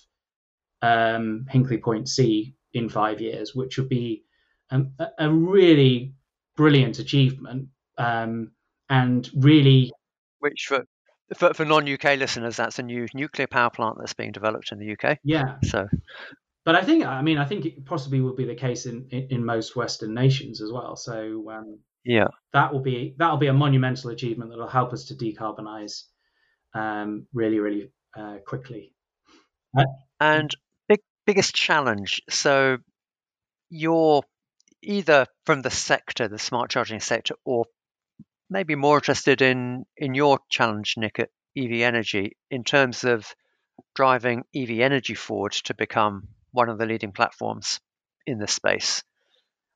um, 0.82 1.46
Hinkley 1.50 1.82
Point 1.82 2.10
C 2.10 2.54
in 2.74 2.90
five 2.90 3.22
years, 3.22 3.56
which 3.56 3.78
would 3.78 3.88
be 3.88 4.26
um, 4.72 4.92
a, 5.00 5.08
a, 5.18 5.32
really 5.32 6.16
brilliant 6.58 7.00
achievement 7.00 7.70
um, 7.98 8.52
and 8.90 9.30
really. 9.38 9.90
Which 10.40 10.66
for, 10.68 10.84
for, 11.34 11.54
for 11.54 11.64
non 11.64 11.88
UK 11.88 12.18
listeners, 12.18 12.58
that's 12.58 12.78
a 12.78 12.84
new 12.84 13.08
nuclear 13.14 13.48
power 13.48 13.70
plant 13.70 14.00
that's 14.00 14.16
being 14.16 14.34
developed 14.34 14.74
in 14.74 14.80
the 14.80 14.98
UK. 15.02 15.20
Yeah. 15.24 15.56
So. 15.64 15.88
But 16.66 16.76
I 16.76 16.82
think, 16.82 17.06
I 17.06 17.22
mean, 17.22 17.38
I 17.38 17.46
think 17.46 17.66
it 17.66 17.86
possibly 17.86 18.22
will 18.22 18.36
be 18.36 18.46
the 18.46 18.56
case 18.56 18.86
in, 18.86 19.08
in, 19.12 19.28
in 19.30 19.46
most 19.46 19.76
Western 19.76 20.14
nations 20.14 20.62
as 20.62 20.72
well. 20.72 20.96
So 20.96 21.50
um, 21.52 21.80
yeah, 22.04 22.28
that 22.54 22.74
will 22.74 22.82
be 22.82 23.16
that 23.18 23.30
will 23.30 23.38
be 23.38 23.48
a 23.48 23.54
monumental 23.54 24.12
achievement 24.12 24.52
that 24.52 24.58
will 24.58 24.68
help 24.68 24.94
us 24.94 25.06
to 25.06 25.16
decarbonize 25.16 26.04
um, 26.74 27.28
really, 27.34 27.60
really 27.60 27.92
uh, 28.18 28.38
quickly. 28.46 28.94
And 30.20 30.50
big 30.88 31.00
biggest 31.26 31.56
challenge. 31.56 32.22
So 32.30 32.78
you're 33.70 34.24
either 34.82 35.28
from 35.46 35.62
the 35.62 35.70
sector, 35.70 36.28
the 36.28 36.40
smart 36.40 36.72
charging 36.72 37.00
sector, 37.00 37.36
or 37.46 37.66
maybe 38.50 38.76
more 38.76 38.98
interested 38.98 39.42
in 39.42 39.86
in 39.96 40.14
your 40.14 40.40
challenge, 40.50 40.96
Nick, 40.98 41.20
at 41.20 41.30
EV 41.58 41.82
Energy 41.82 42.38
in 42.50 42.64
terms 42.64 43.04
of 43.04 43.34
driving 43.96 44.44
EV 44.56 44.80
Energy 44.80 45.14
forward 45.14 45.52
to 45.52 45.74
become 45.74 46.28
one 46.52 46.70
of 46.70 46.78
the 46.78 46.86
leading 46.86 47.12
platforms 47.12 47.80
in 48.26 48.40
this 48.40 48.54
space. 48.54 49.04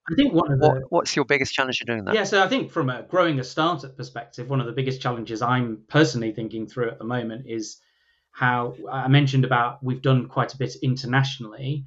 I 0.09 0.15
think 0.15 0.33
one 0.33 0.51
of 0.51 0.59
the, 0.59 0.67
what, 0.67 0.81
what's 0.89 1.15
your 1.15 1.25
biggest 1.25 1.53
challenge 1.53 1.81
in 1.81 1.87
doing 1.87 2.05
that? 2.05 2.15
Yeah, 2.15 2.25
so 2.25 2.43
I 2.43 2.49
think 2.49 2.71
from 2.71 2.89
a 2.89 3.03
growing 3.03 3.39
a 3.39 3.43
startup 3.43 3.95
perspective, 3.95 4.49
one 4.49 4.59
of 4.59 4.65
the 4.65 4.73
biggest 4.73 5.01
challenges 5.01 5.41
I'm 5.41 5.83
personally 5.87 6.33
thinking 6.33 6.67
through 6.67 6.89
at 6.89 6.97
the 6.97 7.05
moment 7.05 7.45
is 7.47 7.79
how 8.31 8.75
I 8.91 9.07
mentioned 9.07 9.45
about 9.45 9.81
we've 9.81 10.01
done 10.01 10.27
quite 10.27 10.53
a 10.53 10.57
bit 10.57 10.75
internationally, 10.81 11.85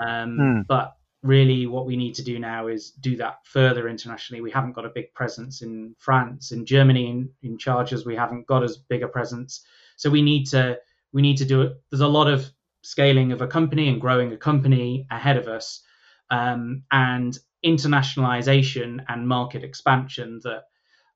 um, 0.00 0.36
hmm. 0.36 0.60
but 0.66 0.96
really 1.22 1.66
what 1.66 1.84
we 1.84 1.96
need 1.96 2.14
to 2.14 2.22
do 2.22 2.38
now 2.38 2.68
is 2.68 2.92
do 2.92 3.16
that 3.16 3.44
further 3.44 3.88
internationally. 3.88 4.40
We 4.40 4.50
haven't 4.50 4.72
got 4.72 4.86
a 4.86 4.90
big 4.90 5.12
presence 5.12 5.60
in 5.60 5.94
France, 5.98 6.52
in 6.52 6.64
Germany, 6.64 7.10
in, 7.10 7.30
in 7.42 7.58
chargers. 7.58 8.06
We 8.06 8.16
haven't 8.16 8.46
got 8.46 8.62
as 8.62 8.78
big 8.78 9.02
a 9.02 9.08
presence, 9.08 9.62
so 9.96 10.08
we 10.08 10.22
need 10.22 10.46
to 10.46 10.78
we 11.12 11.20
need 11.20 11.38
to 11.38 11.44
do 11.44 11.62
it. 11.62 11.72
There's 11.90 12.00
a 12.00 12.08
lot 12.08 12.28
of 12.28 12.50
scaling 12.82 13.32
of 13.32 13.42
a 13.42 13.46
company 13.46 13.88
and 13.88 14.00
growing 14.00 14.32
a 14.32 14.36
company 14.36 15.06
ahead 15.10 15.36
of 15.36 15.48
us, 15.48 15.82
um, 16.30 16.84
and 16.90 17.38
internationalization 17.64 19.04
and 19.08 19.28
market 19.28 19.64
expansion 19.64 20.40
that 20.44 20.64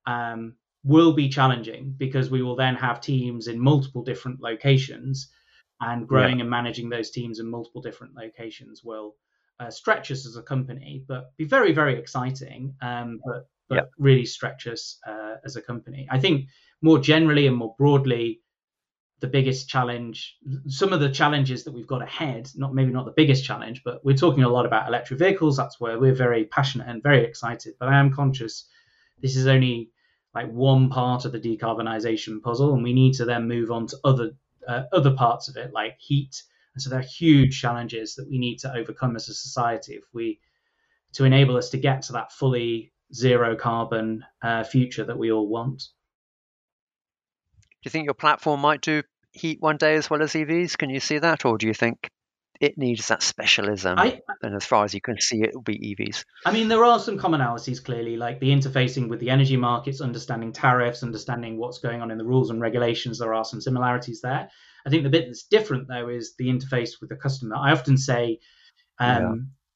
um, 0.06 0.54
will 0.84 1.14
be 1.14 1.28
challenging 1.28 1.94
because 1.96 2.30
we 2.30 2.42
will 2.42 2.56
then 2.56 2.74
have 2.74 3.00
teams 3.00 3.48
in 3.48 3.58
multiple 3.58 4.04
different 4.04 4.40
locations 4.40 5.30
and 5.80 6.06
growing 6.06 6.36
yeah. 6.36 6.42
and 6.42 6.50
managing 6.50 6.88
those 6.88 7.10
teams 7.10 7.40
in 7.40 7.50
multiple 7.50 7.80
different 7.80 8.14
locations 8.14 8.82
will 8.84 9.14
uh, 9.60 9.70
stretch 9.70 10.10
us 10.10 10.26
as 10.26 10.36
a 10.36 10.42
company 10.42 11.02
but 11.08 11.34
be 11.36 11.44
very 11.44 11.72
very 11.72 11.98
exciting 11.98 12.74
um, 12.82 13.20
but, 13.24 13.48
but 13.68 13.74
yeah. 13.76 13.82
really 13.98 14.26
stretch 14.26 14.66
us 14.66 14.98
uh, 15.06 15.36
as 15.44 15.56
a 15.56 15.62
company 15.62 16.06
i 16.10 16.18
think 16.18 16.48
more 16.82 16.98
generally 16.98 17.46
and 17.46 17.56
more 17.56 17.74
broadly 17.78 18.40
the 19.24 19.30
biggest 19.30 19.70
challenge 19.70 20.36
some 20.66 20.92
of 20.92 21.00
the 21.00 21.08
challenges 21.08 21.64
that 21.64 21.72
we've 21.72 21.86
got 21.86 22.02
ahead 22.02 22.50
not 22.56 22.74
maybe 22.74 22.92
not 22.92 23.06
the 23.06 23.14
biggest 23.16 23.42
challenge 23.42 23.82
but 23.82 24.04
we're 24.04 24.14
talking 24.14 24.44
a 24.44 24.48
lot 24.48 24.66
about 24.66 24.86
electric 24.86 25.18
vehicles. 25.18 25.56
That's 25.56 25.80
where 25.80 25.98
we're 25.98 26.14
very 26.14 26.44
passionate 26.44 26.88
and 26.88 27.02
very 27.02 27.24
excited. 27.24 27.72
But 27.80 27.88
i 27.88 27.98
am 27.98 28.12
conscious 28.12 28.66
this 29.22 29.34
is 29.34 29.46
only 29.46 29.88
like 30.34 30.50
one 30.50 30.90
part 30.90 31.24
of 31.24 31.32
the 31.32 31.40
decarbonisation 31.40 32.42
puzzle 32.42 32.74
and 32.74 32.82
we 32.82 32.92
need 32.92 33.14
to 33.14 33.24
then 33.24 33.48
move 33.48 33.70
on 33.70 33.86
to 33.86 33.96
other 34.04 34.32
uh, 34.68 34.82
other 34.92 35.14
parts 35.14 35.48
of 35.48 35.56
it 35.56 35.72
like 35.72 35.96
heat. 35.98 36.42
And 36.74 36.82
so 36.82 36.90
there 36.90 36.98
are 36.98 37.02
huge 37.02 37.58
challenges 37.58 38.14
that 38.16 38.28
we 38.28 38.36
need 38.36 38.58
to 38.58 38.74
overcome 38.76 39.16
as 39.16 39.30
a 39.30 39.34
society 39.34 39.94
if 39.94 40.04
we 40.12 40.38
to 41.14 41.24
enable 41.24 41.56
us 41.56 41.70
to 41.70 41.78
get 41.78 42.02
to 42.02 42.12
that 42.12 42.30
fully 42.30 42.92
zero 43.14 43.56
carbon 43.56 44.22
uh, 44.42 44.64
future 44.64 45.04
that 45.04 45.16
we 45.16 45.32
all 45.32 45.48
want. 45.48 45.78
Do 47.84 47.88
you 47.88 47.90
think 47.90 48.04
your 48.04 48.14
platform 48.14 48.60
might 48.60 48.82
do 48.82 49.02
heat 49.34 49.60
one 49.60 49.76
day 49.76 49.96
as 49.96 50.08
well 50.08 50.22
as 50.22 50.32
EVs? 50.32 50.78
Can 50.78 50.90
you 50.90 51.00
see 51.00 51.18
that, 51.18 51.44
or 51.44 51.58
do 51.58 51.66
you 51.66 51.74
think 51.74 52.08
it 52.60 52.78
needs 52.78 53.08
that 53.08 53.22
specialism? 53.22 53.98
I, 53.98 54.20
and 54.42 54.54
as 54.54 54.64
far 54.64 54.84
as 54.84 54.94
you 54.94 55.00
can 55.00 55.20
see, 55.20 55.42
it 55.42 55.54
will 55.54 55.62
be 55.62 55.96
EVs. 55.98 56.24
I 56.46 56.52
mean, 56.52 56.68
there 56.68 56.84
are 56.84 56.98
some 56.98 57.18
commonalities 57.18 57.84
clearly, 57.84 58.16
like 58.16 58.40
the 58.40 58.50
interfacing 58.50 59.08
with 59.08 59.20
the 59.20 59.30
energy 59.30 59.56
markets, 59.56 60.00
understanding 60.00 60.52
tariffs, 60.52 61.02
understanding 61.02 61.58
what's 61.58 61.78
going 61.78 62.00
on 62.00 62.10
in 62.10 62.18
the 62.18 62.24
rules 62.24 62.50
and 62.50 62.60
regulations. 62.60 63.18
There 63.18 63.34
are 63.34 63.44
some 63.44 63.60
similarities 63.60 64.20
there. 64.20 64.48
I 64.86 64.90
think 64.90 65.02
the 65.02 65.10
bit 65.10 65.26
that's 65.26 65.44
different 65.44 65.88
though 65.88 66.08
is 66.08 66.34
the 66.38 66.46
interface 66.46 67.00
with 67.00 67.10
the 67.10 67.16
customer. 67.16 67.56
I 67.56 67.72
often 67.72 67.96
say, 67.96 68.38
um, 68.98 69.22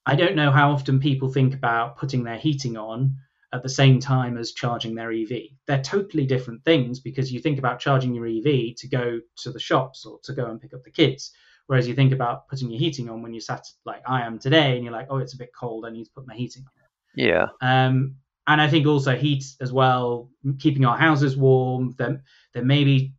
yeah. 0.06 0.12
I 0.12 0.16
don't 0.16 0.36
know 0.36 0.50
how 0.50 0.72
often 0.72 1.00
people 1.00 1.32
think 1.32 1.54
about 1.54 1.98
putting 1.98 2.24
their 2.24 2.38
heating 2.38 2.76
on 2.76 3.16
at 3.52 3.62
the 3.62 3.68
same 3.68 3.98
time 3.98 4.36
as 4.36 4.52
charging 4.52 4.94
their 4.94 5.12
EV. 5.12 5.30
They're 5.66 5.82
totally 5.82 6.26
different 6.26 6.64
things 6.64 7.00
because 7.00 7.32
you 7.32 7.40
think 7.40 7.58
about 7.58 7.80
charging 7.80 8.14
your 8.14 8.26
EV 8.26 8.76
to 8.76 8.88
go 8.88 9.20
to 9.36 9.50
the 9.50 9.60
shops 9.60 10.04
or 10.04 10.18
to 10.24 10.32
go 10.32 10.46
and 10.46 10.60
pick 10.60 10.74
up 10.74 10.84
the 10.84 10.90
kids. 10.90 11.32
Whereas 11.66 11.88
you 11.88 11.94
think 11.94 12.12
about 12.12 12.48
putting 12.48 12.70
your 12.70 12.78
heating 12.78 13.08
on 13.08 13.22
when 13.22 13.32
you're 13.32 13.40
sat 13.40 13.66
like 13.84 14.02
I 14.06 14.22
am 14.22 14.38
today 14.38 14.74
and 14.74 14.84
you're 14.84 14.92
like, 14.92 15.08
oh, 15.10 15.18
it's 15.18 15.34
a 15.34 15.38
bit 15.38 15.50
cold. 15.58 15.84
I 15.86 15.90
need 15.90 16.04
to 16.04 16.10
put 16.14 16.26
my 16.26 16.34
heating 16.34 16.64
on. 16.64 16.72
Yeah. 17.14 17.46
Um, 17.60 18.16
and 18.46 18.60
I 18.60 18.68
think 18.68 18.86
also 18.86 19.16
heat 19.16 19.44
as 19.60 19.72
well, 19.72 20.30
keeping 20.58 20.84
our 20.86 20.96
houses 20.96 21.36
warm. 21.36 21.94
Then 21.98 22.22
there 22.54 22.64
may 22.64 22.84
be 22.84 23.12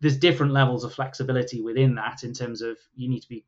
there's 0.00 0.18
different 0.18 0.52
levels 0.52 0.84
of 0.84 0.92
flexibility 0.92 1.62
within 1.62 1.94
that 1.94 2.24
in 2.24 2.34
terms 2.34 2.60
of 2.60 2.76
you 2.94 3.08
need 3.08 3.20
to 3.20 3.28
be 3.28 3.42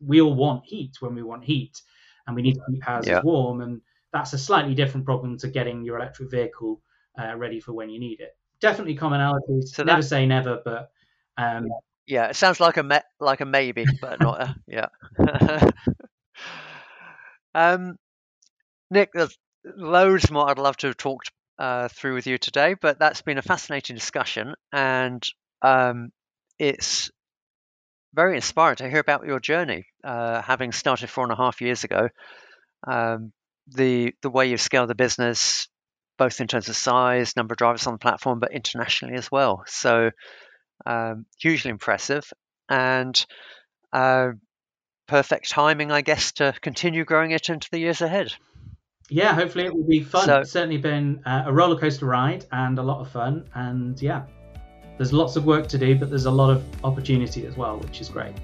we 0.00 0.22
all 0.22 0.34
want 0.34 0.64
heat 0.64 0.96
when 1.00 1.14
we 1.14 1.22
want 1.22 1.44
heat 1.44 1.82
and 2.26 2.34
we 2.34 2.40
need 2.40 2.54
to 2.54 2.60
keep 2.70 2.82
houses 2.82 3.10
yeah. 3.10 3.20
warm 3.22 3.60
and 3.60 3.82
that's 4.12 4.32
a 4.32 4.38
slightly 4.38 4.74
different 4.74 5.06
problem 5.06 5.38
to 5.38 5.48
getting 5.48 5.84
your 5.84 5.96
electric 5.96 6.30
vehicle 6.30 6.80
uh, 7.18 7.36
ready 7.36 7.60
for 7.60 7.72
when 7.72 7.90
you 7.90 7.98
need 7.98 8.20
it. 8.20 8.36
Definitely 8.60 8.96
commonalities. 8.96 9.68
So 9.68 9.84
never 9.84 10.02
say 10.02 10.26
never, 10.26 10.60
but 10.64 10.90
um, 11.36 11.68
yeah, 12.06 12.28
it 12.28 12.36
sounds 12.36 12.58
like 12.60 12.76
a 12.76 12.82
me- 12.82 12.98
like 13.20 13.40
a 13.40 13.44
maybe, 13.44 13.84
but 14.00 14.20
not 14.20 14.40
a 14.40 14.56
yeah. 14.66 14.88
um, 17.54 17.96
Nick, 18.90 19.10
there's 19.12 19.36
loads 19.64 20.30
more 20.30 20.48
I'd 20.50 20.58
love 20.58 20.76
to 20.78 20.88
have 20.88 20.96
talked 20.96 21.30
uh, 21.58 21.88
through 21.88 22.14
with 22.14 22.26
you 22.26 22.38
today, 22.38 22.74
but 22.80 22.98
that's 22.98 23.22
been 23.22 23.38
a 23.38 23.42
fascinating 23.42 23.96
discussion, 23.96 24.54
and 24.72 25.22
um, 25.62 26.10
it's 26.58 27.10
very 28.14 28.36
inspiring 28.36 28.76
to 28.76 28.88
hear 28.88 29.00
about 29.00 29.26
your 29.26 29.38
journey, 29.38 29.86
uh, 30.02 30.40
having 30.42 30.72
started 30.72 31.10
four 31.10 31.24
and 31.24 31.32
a 31.32 31.36
half 31.36 31.60
years 31.60 31.84
ago. 31.84 32.08
Um, 32.86 33.32
the 33.74 34.14
the 34.22 34.30
way 34.30 34.50
you've 34.50 34.60
scaled 34.60 34.88
the 34.88 34.94
business, 34.94 35.68
both 36.16 36.40
in 36.40 36.46
terms 36.46 36.68
of 36.68 36.76
size, 36.76 37.36
number 37.36 37.52
of 37.52 37.58
drivers 37.58 37.86
on 37.86 37.94
the 37.94 37.98
platform, 37.98 38.40
but 38.40 38.52
internationally 38.52 39.16
as 39.16 39.30
well. 39.30 39.64
So 39.66 40.10
um, 40.86 41.26
hugely 41.38 41.70
impressive 41.70 42.32
and 42.68 43.24
uh, 43.92 44.28
perfect 45.06 45.50
timing, 45.50 45.90
I 45.90 46.02
guess, 46.02 46.32
to 46.32 46.54
continue 46.60 47.04
growing 47.04 47.30
it 47.32 47.48
into 47.48 47.68
the 47.70 47.78
years 47.78 48.00
ahead. 48.00 48.32
Yeah, 49.10 49.34
hopefully 49.34 49.64
it 49.64 49.74
will 49.74 49.88
be 49.88 50.02
fun. 50.02 50.26
So, 50.26 50.40
it's 50.40 50.52
certainly 50.52 50.76
been 50.76 51.22
uh, 51.24 51.44
a 51.46 51.52
roller 51.52 51.78
coaster 51.78 52.04
ride 52.04 52.44
and 52.52 52.78
a 52.78 52.82
lot 52.82 53.00
of 53.00 53.10
fun. 53.10 53.48
And 53.54 54.00
yeah, 54.02 54.26
there's 54.98 55.12
lots 55.12 55.36
of 55.36 55.46
work 55.46 55.66
to 55.68 55.78
do, 55.78 55.94
but 55.94 56.10
there's 56.10 56.26
a 56.26 56.30
lot 56.30 56.50
of 56.50 56.62
opportunity 56.84 57.46
as 57.46 57.56
well, 57.56 57.78
which 57.78 58.00
is 58.02 58.10
great. 58.10 58.34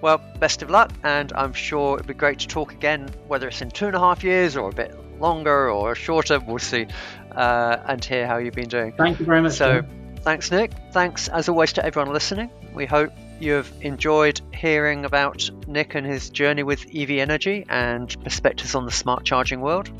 Well, 0.00 0.20
best 0.38 0.62
of 0.62 0.70
luck, 0.70 0.92
and 1.02 1.32
I'm 1.32 1.52
sure 1.52 1.96
it'd 1.96 2.06
be 2.06 2.14
great 2.14 2.38
to 2.40 2.48
talk 2.48 2.72
again, 2.72 3.08
whether 3.26 3.48
it's 3.48 3.60
in 3.60 3.70
two 3.70 3.86
and 3.86 3.96
a 3.96 3.98
half 3.98 4.22
years 4.22 4.56
or 4.56 4.70
a 4.70 4.72
bit 4.72 4.94
longer 5.20 5.70
or 5.70 5.94
shorter. 5.94 6.38
We'll 6.38 6.58
see, 6.58 6.86
uh, 7.32 7.78
and 7.86 8.04
hear 8.04 8.26
how 8.26 8.38
you've 8.38 8.54
been 8.54 8.68
doing. 8.68 8.92
Thank 8.92 9.18
you 9.18 9.26
very 9.26 9.42
much. 9.42 9.52
So, 9.52 9.82
thanks, 10.20 10.50
Nick. 10.50 10.72
Thanks 10.92 11.28
as 11.28 11.48
always 11.48 11.72
to 11.74 11.84
everyone 11.84 12.12
listening. 12.12 12.50
We 12.74 12.86
hope 12.86 13.12
you've 13.40 13.72
enjoyed 13.80 14.40
hearing 14.54 15.04
about 15.04 15.50
Nick 15.66 15.94
and 15.94 16.06
his 16.06 16.30
journey 16.30 16.62
with 16.62 16.86
EV 16.94 17.10
energy 17.10 17.66
and 17.68 18.14
perspectives 18.22 18.74
on 18.74 18.84
the 18.84 18.92
smart 18.92 19.24
charging 19.24 19.60
world, 19.60 19.90